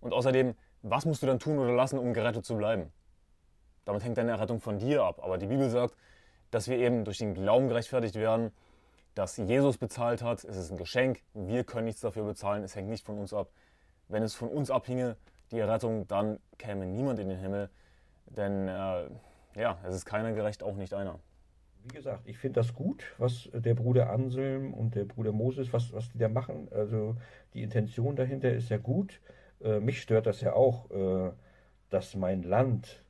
[0.00, 2.92] Und außerdem, was musst du dann tun oder lassen, um gerettet zu bleiben?
[3.84, 5.20] Damit hängt deine Errettung von dir ab.
[5.22, 5.96] Aber die Bibel sagt,
[6.50, 8.52] dass wir eben durch den Glauben gerechtfertigt werden,
[9.14, 10.44] dass Jesus bezahlt hat.
[10.44, 11.22] Es ist ein Geschenk.
[11.34, 12.62] Wir können nichts dafür bezahlen.
[12.62, 13.50] Es hängt nicht von uns ab.
[14.06, 15.16] Wenn es von uns abhinge,
[15.50, 17.70] die Errettung, dann käme niemand in den Himmel.
[18.26, 19.08] Denn äh,
[19.56, 21.18] ja, es ist keiner gerecht, auch nicht einer.
[21.84, 25.92] Wie gesagt, ich finde das gut, was der Bruder Anselm und der Bruder Moses, was,
[25.92, 26.68] was die da machen.
[26.70, 27.16] Also
[27.54, 29.20] die Intention dahinter ist ja gut.
[29.62, 31.30] Äh, mich stört das ja auch, äh,
[31.90, 33.02] dass mein Land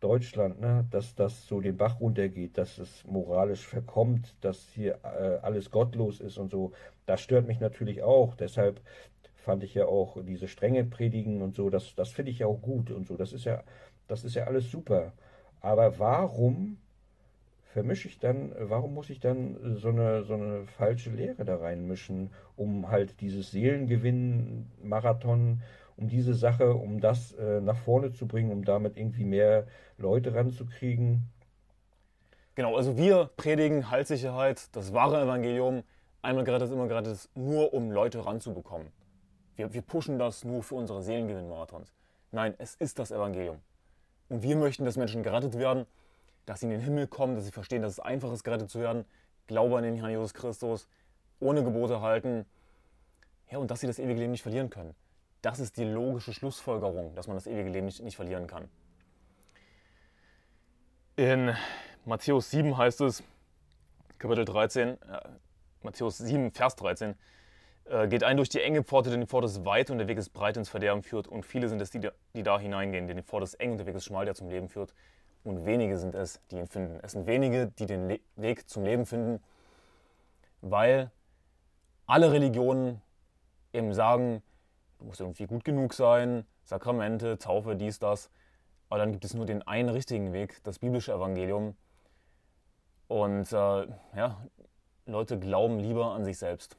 [0.00, 5.38] Deutschland, ne, dass das so den Bach runtergeht, dass es moralisch verkommt, dass hier äh,
[5.40, 6.72] alles gottlos ist und so,
[7.06, 8.34] das stört mich natürlich auch.
[8.34, 8.80] Deshalb
[9.44, 12.60] fand ich ja auch diese strenge Predigen und so, das, das finde ich ja auch
[12.60, 13.16] gut und so.
[13.16, 13.62] Das ist ja,
[14.08, 15.12] das ist ja alles super.
[15.60, 16.78] Aber warum
[17.62, 22.30] vermische ich dann, warum muss ich dann so eine, so eine falsche Lehre da reinmischen,
[22.56, 25.62] um halt dieses Seelengewinn-Marathon,
[25.96, 29.66] um diese Sache, um das äh, nach vorne zu bringen, um damit irgendwie mehr
[29.98, 31.28] Leute ranzukriegen?
[32.54, 35.82] Genau, also wir predigen Heilssicherheit, das wahre Evangelium,
[36.22, 38.88] einmal gerettet, immer gerettet, nur um Leute ranzubekommen.
[39.56, 41.92] Wir, wir pushen das nur für unsere Seelengewinn-Marathons.
[42.32, 43.60] Nein, es ist das Evangelium.
[44.28, 45.86] Und wir möchten, dass Menschen gerettet werden,
[46.46, 48.80] dass sie in den Himmel kommen, dass sie verstehen, dass es einfach ist, gerettet zu
[48.80, 49.04] werden,
[49.46, 50.88] Glaube an den Herrn Jesus Christus,
[51.38, 52.46] ohne Gebote halten,
[53.50, 54.94] ja, und dass sie das ewige Leben nicht verlieren können.
[55.42, 58.68] Das ist die logische Schlussfolgerung, dass man das ewige Leben nicht, nicht verlieren kann.
[61.16, 61.54] In
[62.06, 63.22] Matthäus 7 heißt es,
[64.18, 64.96] Kapitel 13, äh,
[65.82, 67.14] Matthäus 7, Vers 13, äh,
[68.08, 70.30] geht ein durch die enge Pforte, denn die Pforte ist weit und der Weg ist
[70.30, 71.28] breit ins Verderben führt.
[71.28, 73.78] Und viele sind es, die da, die da hineingehen, denn die Pforte ist eng und
[73.78, 74.94] der Weg ist schmal, der zum Leben führt.
[75.44, 76.98] Und wenige sind es, die ihn finden.
[77.02, 79.42] Es sind wenige, die den Le Weg zum Leben finden,
[80.62, 81.10] weil
[82.06, 83.02] alle Religionen
[83.74, 84.42] eben sagen,
[84.98, 88.30] du musst irgendwie gut genug sein, Sakramente, Taufe, dies, das.
[88.88, 91.76] Aber dann gibt es nur den einen richtigen Weg, das biblische Evangelium.
[93.08, 94.42] Und äh, ja,
[95.04, 96.78] Leute glauben lieber an sich selbst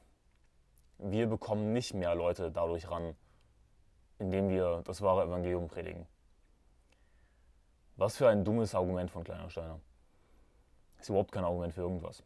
[0.98, 3.14] wir bekommen nicht mehr Leute dadurch ran,
[4.18, 6.06] indem wir das wahre Evangelium predigen.
[7.96, 9.80] Was für ein dummes Argument von Kleiner Steiner.
[11.00, 12.22] Ist überhaupt kein Argument für irgendwas.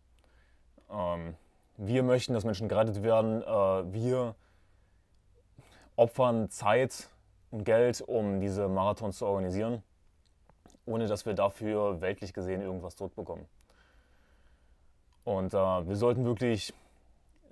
[0.91, 1.37] Ähm,
[1.77, 3.43] wir möchten, dass Menschen gerettet werden.
[3.43, 4.35] Äh, wir
[5.97, 7.09] opfern Zeit
[7.51, 9.83] und Geld, um diese Marathons zu organisieren,
[10.87, 13.47] ohne dass wir dafür weltlich gesehen irgendwas zurückbekommen.
[15.25, 16.73] Und äh, wir sollten wirklich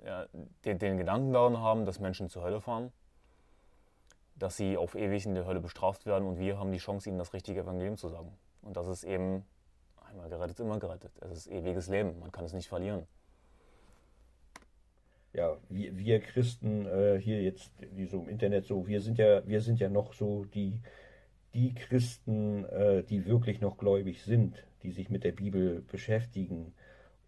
[0.03, 0.25] ja,
[0.65, 2.91] den, den, Gedanken daran haben, dass Menschen zur Hölle fahren,
[4.35, 7.17] dass sie auf ewig in der Hölle bestraft werden und wir haben die Chance, ihnen
[7.17, 8.31] das richtige Evangelium zu sagen.
[8.61, 9.45] Und das ist eben
[10.09, 11.11] einmal gerettet, immer gerettet.
[11.21, 13.05] Es ist ewiges Leben, man kann es nicht verlieren.
[15.33, 19.45] Ja, wir, wir Christen äh, hier jetzt, die so im Internet so, wir sind ja,
[19.47, 20.81] wir sind ja noch so die,
[21.53, 26.73] die Christen, äh, die wirklich noch gläubig sind, die sich mit der Bibel beschäftigen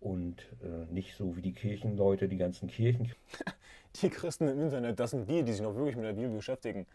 [0.01, 3.13] und äh, nicht so wie die Kirchenleute, die ganzen Kirchen.
[4.01, 6.87] Die Christen im Internet, das sind die, die sich noch wirklich mit der Bibel beschäftigen.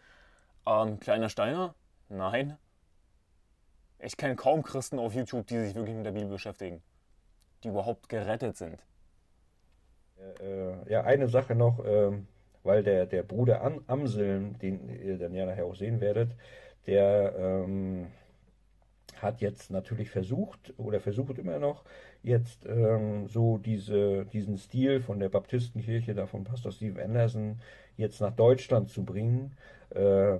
[0.65, 1.75] Ähm, kleiner Steiner?
[2.09, 2.57] Nein.
[3.99, 6.81] Ich kenne kaum Christen auf YouTube, die sich wirklich mit der Bibel beschäftigen.
[7.63, 8.83] Die überhaupt gerettet sind.
[10.41, 12.11] Äh, ja, eine Sache noch, äh,
[12.63, 16.31] weil der, der Bruder Am Amseln, den ihr dann ja nachher auch sehen werdet,
[16.87, 18.07] der ähm,
[19.21, 21.83] hat jetzt natürlich versucht oder versucht immer noch,
[22.27, 27.59] jetzt ähm, so diese, diesen Stil von der Baptistenkirche, da von Pastor Steve Anderson,
[27.95, 29.53] jetzt nach Deutschland zu bringen,
[29.91, 30.37] äh,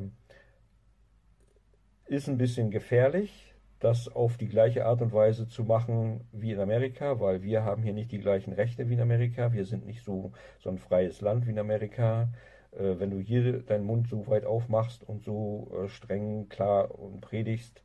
[2.06, 6.60] ist ein bisschen gefährlich, das auf die gleiche Art und Weise zu machen wie in
[6.60, 9.54] Amerika, weil wir haben hier nicht die gleichen Rechte wie in Amerika.
[9.54, 12.30] Wir sind nicht so, so ein freies Land wie in Amerika.
[12.72, 17.22] Äh, wenn du hier deinen Mund so weit aufmachst und so äh, streng, klar und
[17.22, 17.84] predigst,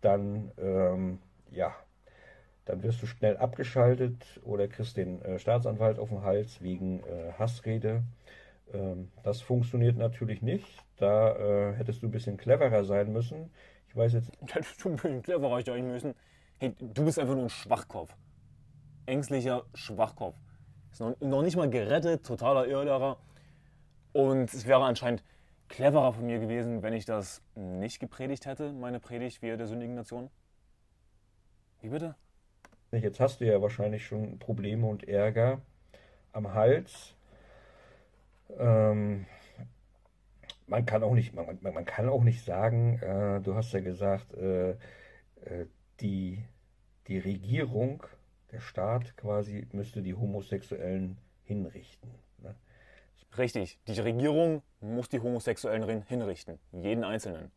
[0.00, 1.18] dann ähm,
[1.50, 1.74] ja,
[2.64, 7.32] dann wirst du schnell abgeschaltet oder kriegst den äh, Staatsanwalt auf den Hals wegen äh,
[7.38, 8.02] Hassrede.
[8.72, 10.66] Ähm, das funktioniert natürlich nicht.
[10.96, 13.50] Da äh, hättest du ein bisschen cleverer sein müssen.
[13.88, 14.32] Ich weiß jetzt.
[14.52, 16.14] Hättest du ein bisschen cleverer sein müssen.
[16.58, 18.16] Hey, du bist einfach nur ein Schwachkopf.
[19.06, 20.36] Ängstlicher Schwachkopf.
[20.90, 23.18] Ist noch, noch nicht mal gerettet, totaler Irrlehrer.
[24.12, 25.22] Und es wäre anscheinend
[25.68, 29.94] cleverer von mir gewesen, wenn ich das nicht gepredigt hätte, meine Predigt, wie der sündigen
[29.94, 30.30] Nation.
[31.80, 32.14] Wie bitte?
[33.02, 35.60] Jetzt hast du ja wahrscheinlich schon Probleme und Ärger
[36.32, 37.14] am Hals.
[38.58, 39.26] Ähm,
[40.66, 44.34] man kann auch nicht, man, man kann auch nicht sagen, äh, du hast ja gesagt,
[44.34, 44.76] äh, äh,
[46.00, 46.42] die,
[47.08, 48.02] die Regierung,
[48.50, 52.10] der Staat quasi, müsste die Homosexuellen hinrichten.
[52.42, 52.54] Ne?
[53.36, 57.50] Richtig, die Regierung muss die Homosexuellen hinrichten, jeden Einzelnen.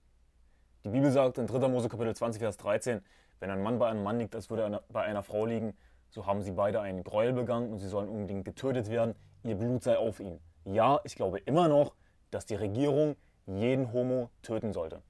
[0.84, 1.68] Die Bibel sagt in 3.
[1.68, 3.02] Mose Kapitel 20, Vers 13,
[3.40, 5.76] wenn ein Mann bei einem Mann liegt, als würde er bei einer Frau liegen,
[6.10, 9.16] so haben sie beide einen Gräuel begangen und sie sollen unbedingt getötet werden.
[9.44, 10.40] Ihr Blut sei auf ihn.
[10.66, 11.96] Ja, ich glaube immer noch,
[12.32, 13.16] dass die Regierung
[13.46, 15.02] jeden Homo töten sollte.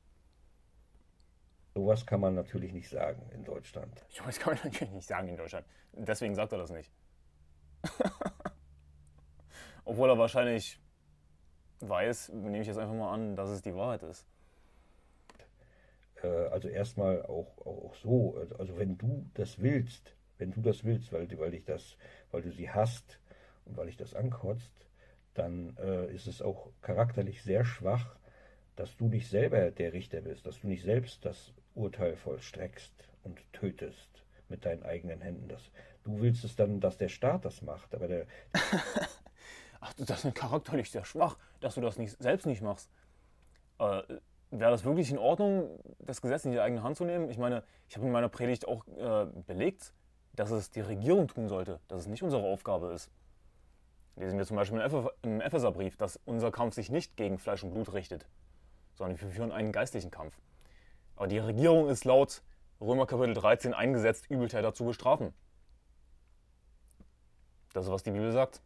[1.76, 4.04] Sowas kann man natürlich nicht sagen in Deutschland.
[4.10, 5.66] Sowas kann man natürlich nicht sagen in Deutschland.
[5.94, 6.92] Deswegen sagt er das nicht.
[9.86, 10.80] Obwohl er wahrscheinlich
[11.80, 14.28] weiß, nehme ich jetzt einfach mal an, dass es die Wahrheit ist.
[16.24, 20.84] Äh, also erstmal auch, auch, auch, so, also wenn du das willst, wenn du das
[20.84, 21.98] willst, weil, weil dich das,
[22.32, 23.20] weil du sie hast
[23.66, 24.74] und weil dich das ankotzt,
[25.34, 28.16] dann äh, ist es auch charakterlich sehr schwach,
[28.76, 32.94] dass du nicht selber der Richter bist, dass du nicht selbst das Urteil vollstreckst
[33.24, 35.48] und tötest mit deinen eigenen Händen.
[35.48, 35.72] Das,
[36.04, 38.28] du willst es dann, dass der Staat das macht, aber der.
[39.80, 42.90] Ach, das ist charakterlich sehr schwach, dass du das nicht, selbst nicht machst.
[43.80, 44.02] Äh,
[44.50, 47.30] Wäre das wirklich in Ordnung, das Gesetz in die eigene Hand zu nehmen?
[47.30, 49.94] Ich meine, ich habe in meiner Predigt auch äh, belegt,
[50.34, 53.12] dass es die Regierung tun sollte, dass es nicht unsere Aufgabe ist.
[54.16, 54.82] Lesen wir zum Beispiel
[55.22, 58.26] im Epheserbrief, dass unser Kampf sich nicht gegen Fleisch und Blut richtet,
[58.96, 60.40] sondern wir führen einen geistlichen Kampf.
[61.16, 62.42] Aber die Regierung ist laut
[62.80, 65.34] Römer Kapitel 13 eingesetzt, Übeltäter zu bestrafen.
[67.74, 68.62] Das ist, was die Bibel sagt.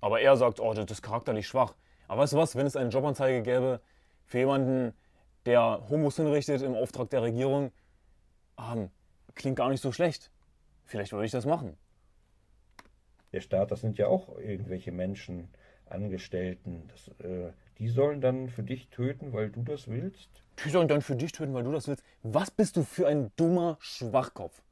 [0.00, 1.74] Aber er sagt, oh, das ist charakterlich schwach.
[2.06, 3.80] Aber weißt du was, wenn es eine Jobanzeige gäbe
[4.26, 4.94] für jemanden,
[5.46, 7.72] der Homos hinrichtet im Auftrag der Regierung,
[8.58, 8.90] ähm,
[9.34, 10.30] klingt gar nicht so schlecht.
[10.84, 11.76] Vielleicht würde ich das machen.
[13.32, 15.48] Der Staat, das sind ja auch irgendwelche Menschen,
[15.86, 16.88] Angestellten.
[16.88, 20.28] Das, äh, die sollen dann für dich töten, weil du das willst?
[20.64, 22.02] Die sollen dann für dich töten, weil du das willst.
[22.22, 24.62] Was bist du für ein dummer Schwachkopf?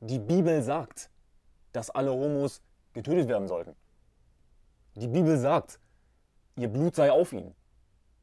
[0.00, 1.10] Die Bibel sagt,
[1.72, 3.74] dass alle Homos getötet werden sollten.
[4.94, 5.78] Die Bibel sagt,
[6.56, 7.54] ihr Blut sei auf ihnen.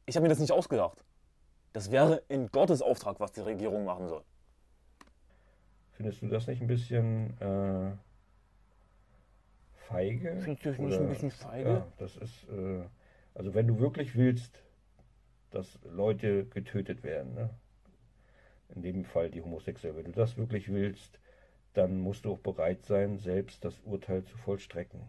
[0.06, 1.04] Ich habe mir das nicht ausgedacht.
[1.72, 4.22] Das wäre in Gottes Auftrag, was die Regierung machen soll.
[5.92, 7.92] Findest du das nicht ein bisschen äh,
[9.88, 10.36] feige?
[10.40, 11.68] Findest du das nicht ein bisschen feige?
[11.68, 12.82] Ja, das ist, äh,
[13.34, 14.60] also wenn du wirklich willst,
[15.50, 17.50] dass Leute getötet werden, ne?
[18.74, 21.18] in dem Fall die Homosexuellen, wenn du das wirklich willst,
[21.74, 25.00] dann musst du auch bereit sein, selbst das Urteil zu vollstrecken.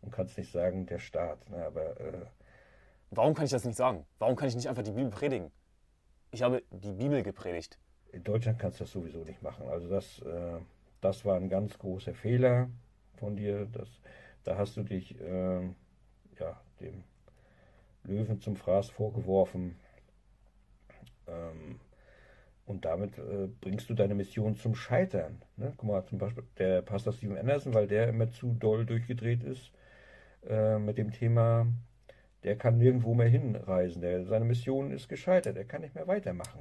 [0.00, 1.48] Und kannst nicht sagen, der Staat.
[1.50, 1.64] Ne?
[1.64, 2.26] Aber äh,
[3.10, 4.04] Warum kann ich das nicht sagen?
[4.18, 5.50] Warum kann ich nicht einfach die Bibel predigen?
[6.30, 7.78] Ich habe die Bibel gepredigt.
[8.12, 9.66] In Deutschland kannst du das sowieso nicht machen.
[9.68, 10.58] Also das, äh,
[11.00, 12.68] das war ein ganz großer Fehler
[13.16, 13.66] von dir.
[13.66, 13.88] Das,
[14.44, 15.62] da hast du dich äh,
[16.38, 17.04] ja, dem
[18.04, 19.76] Löwen zum Fraß vorgeworfen.
[21.26, 21.80] Ähm,
[22.66, 25.40] und damit äh, bringst du deine Mission zum Scheitern.
[25.56, 25.72] Ne?
[25.76, 29.72] Guck mal, zum Beispiel der Pastor Steven Anderson, weil der immer zu doll durchgedreht ist
[30.46, 31.66] äh, mit dem Thema
[32.44, 34.00] der kann nirgendwo mehr hinreisen.
[34.00, 35.56] Der, seine Mission ist gescheitert.
[35.56, 36.60] Er kann nicht mehr weitermachen.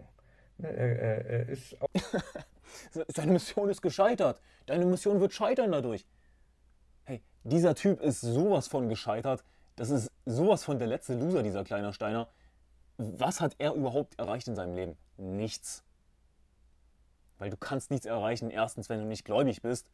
[0.58, 1.78] Ne, er, er, er ist
[3.08, 4.42] Seine Mission ist gescheitert.
[4.66, 6.06] Deine Mission wird scheitern dadurch.
[7.06, 9.44] Hey, dieser Typ ist sowas von gescheitert.
[9.76, 12.28] Das ist sowas von der letzte Loser, dieser kleine Steiner.
[12.98, 14.98] Was hat er überhaupt erreicht in seinem Leben?
[15.18, 15.84] Nichts.
[17.38, 19.92] Weil du kannst nichts erreichen, erstens, wenn du nicht gläubig bist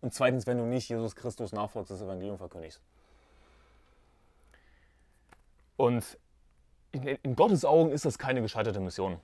[0.00, 2.80] und zweitens, wenn du nicht Jesus Christus nachfolgst, das Evangelium verkündigst.
[5.76, 6.18] Und
[6.92, 9.18] in, in Gottes Augen ist das keine gescheiterte Mission.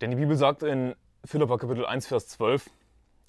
[0.00, 2.70] Denn die Bibel sagt in Philippa Kapitel 1, Vers 12,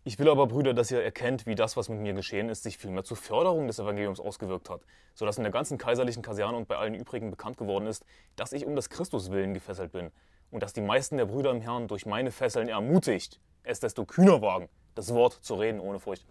[0.04, 2.78] ich will aber, Brüder, dass ihr erkennt, wie das, was mit mir geschehen ist, sich
[2.78, 4.82] vielmehr zur Förderung des Evangeliums ausgewirkt hat,
[5.14, 8.06] sodass in der ganzen kaiserlichen Kaserne und bei allen übrigen bekannt geworden ist,
[8.38, 10.12] dass ich um des Christus willen gefesselt bin
[10.50, 14.42] und dass die meisten der Brüder im Herrn durch meine Fesseln ermutigt, es desto kühner
[14.42, 16.26] wagen, das Wort zu reden ohne Furcht.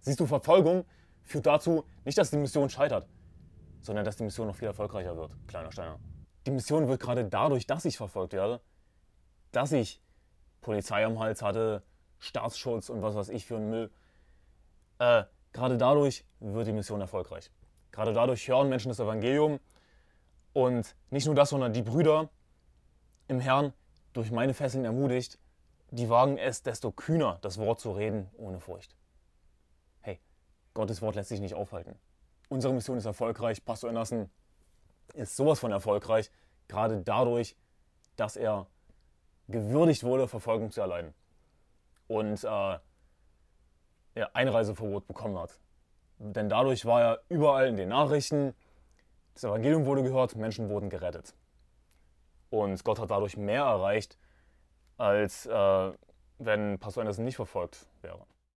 [0.00, 0.84] Siehst du, Verfolgung
[1.24, 3.08] führt dazu, nicht, dass die Mission scheitert,
[3.86, 5.98] sondern dass die Mission noch viel erfolgreicher wird, kleiner Steiner.
[6.44, 8.60] Die Mission wird gerade dadurch, dass ich verfolgt werde,
[9.52, 10.02] dass ich
[10.60, 11.82] Polizei am Hals hatte,
[12.18, 13.90] Staatsschutz und was weiß ich für einen Müll.
[14.98, 17.50] Äh, gerade dadurch wird die Mission erfolgreich.
[17.92, 19.60] Gerade dadurch hören Menschen das Evangelium
[20.52, 22.28] und nicht nur das, sondern die Brüder
[23.28, 23.72] im Herrn
[24.12, 25.38] durch meine Fesseln ermutigt,
[25.90, 28.96] die wagen es desto kühner, das Wort zu reden ohne Furcht.
[30.00, 30.20] Hey,
[30.74, 31.98] Gottes Wort lässt sich nicht aufhalten
[32.48, 34.30] unsere Mission ist erfolgreich, Pastor Anderson
[35.14, 36.30] ist sowas von erfolgreich,
[36.68, 37.56] gerade dadurch,
[38.16, 38.66] dass er
[39.48, 41.14] gewürdigt wurde, Verfolgung zu erleiden
[42.08, 42.78] und äh,
[44.14, 45.58] er Einreiseverbot bekommen hat.
[46.18, 48.54] Denn dadurch war er überall in den Nachrichten,
[49.34, 51.34] das Evangelium wurde gehört, Menschen wurden gerettet.
[52.48, 54.18] Und Gott hat dadurch mehr erreicht,
[54.96, 55.92] als äh,
[56.38, 58.24] wenn Pastor Anderson nicht verfolgt wäre.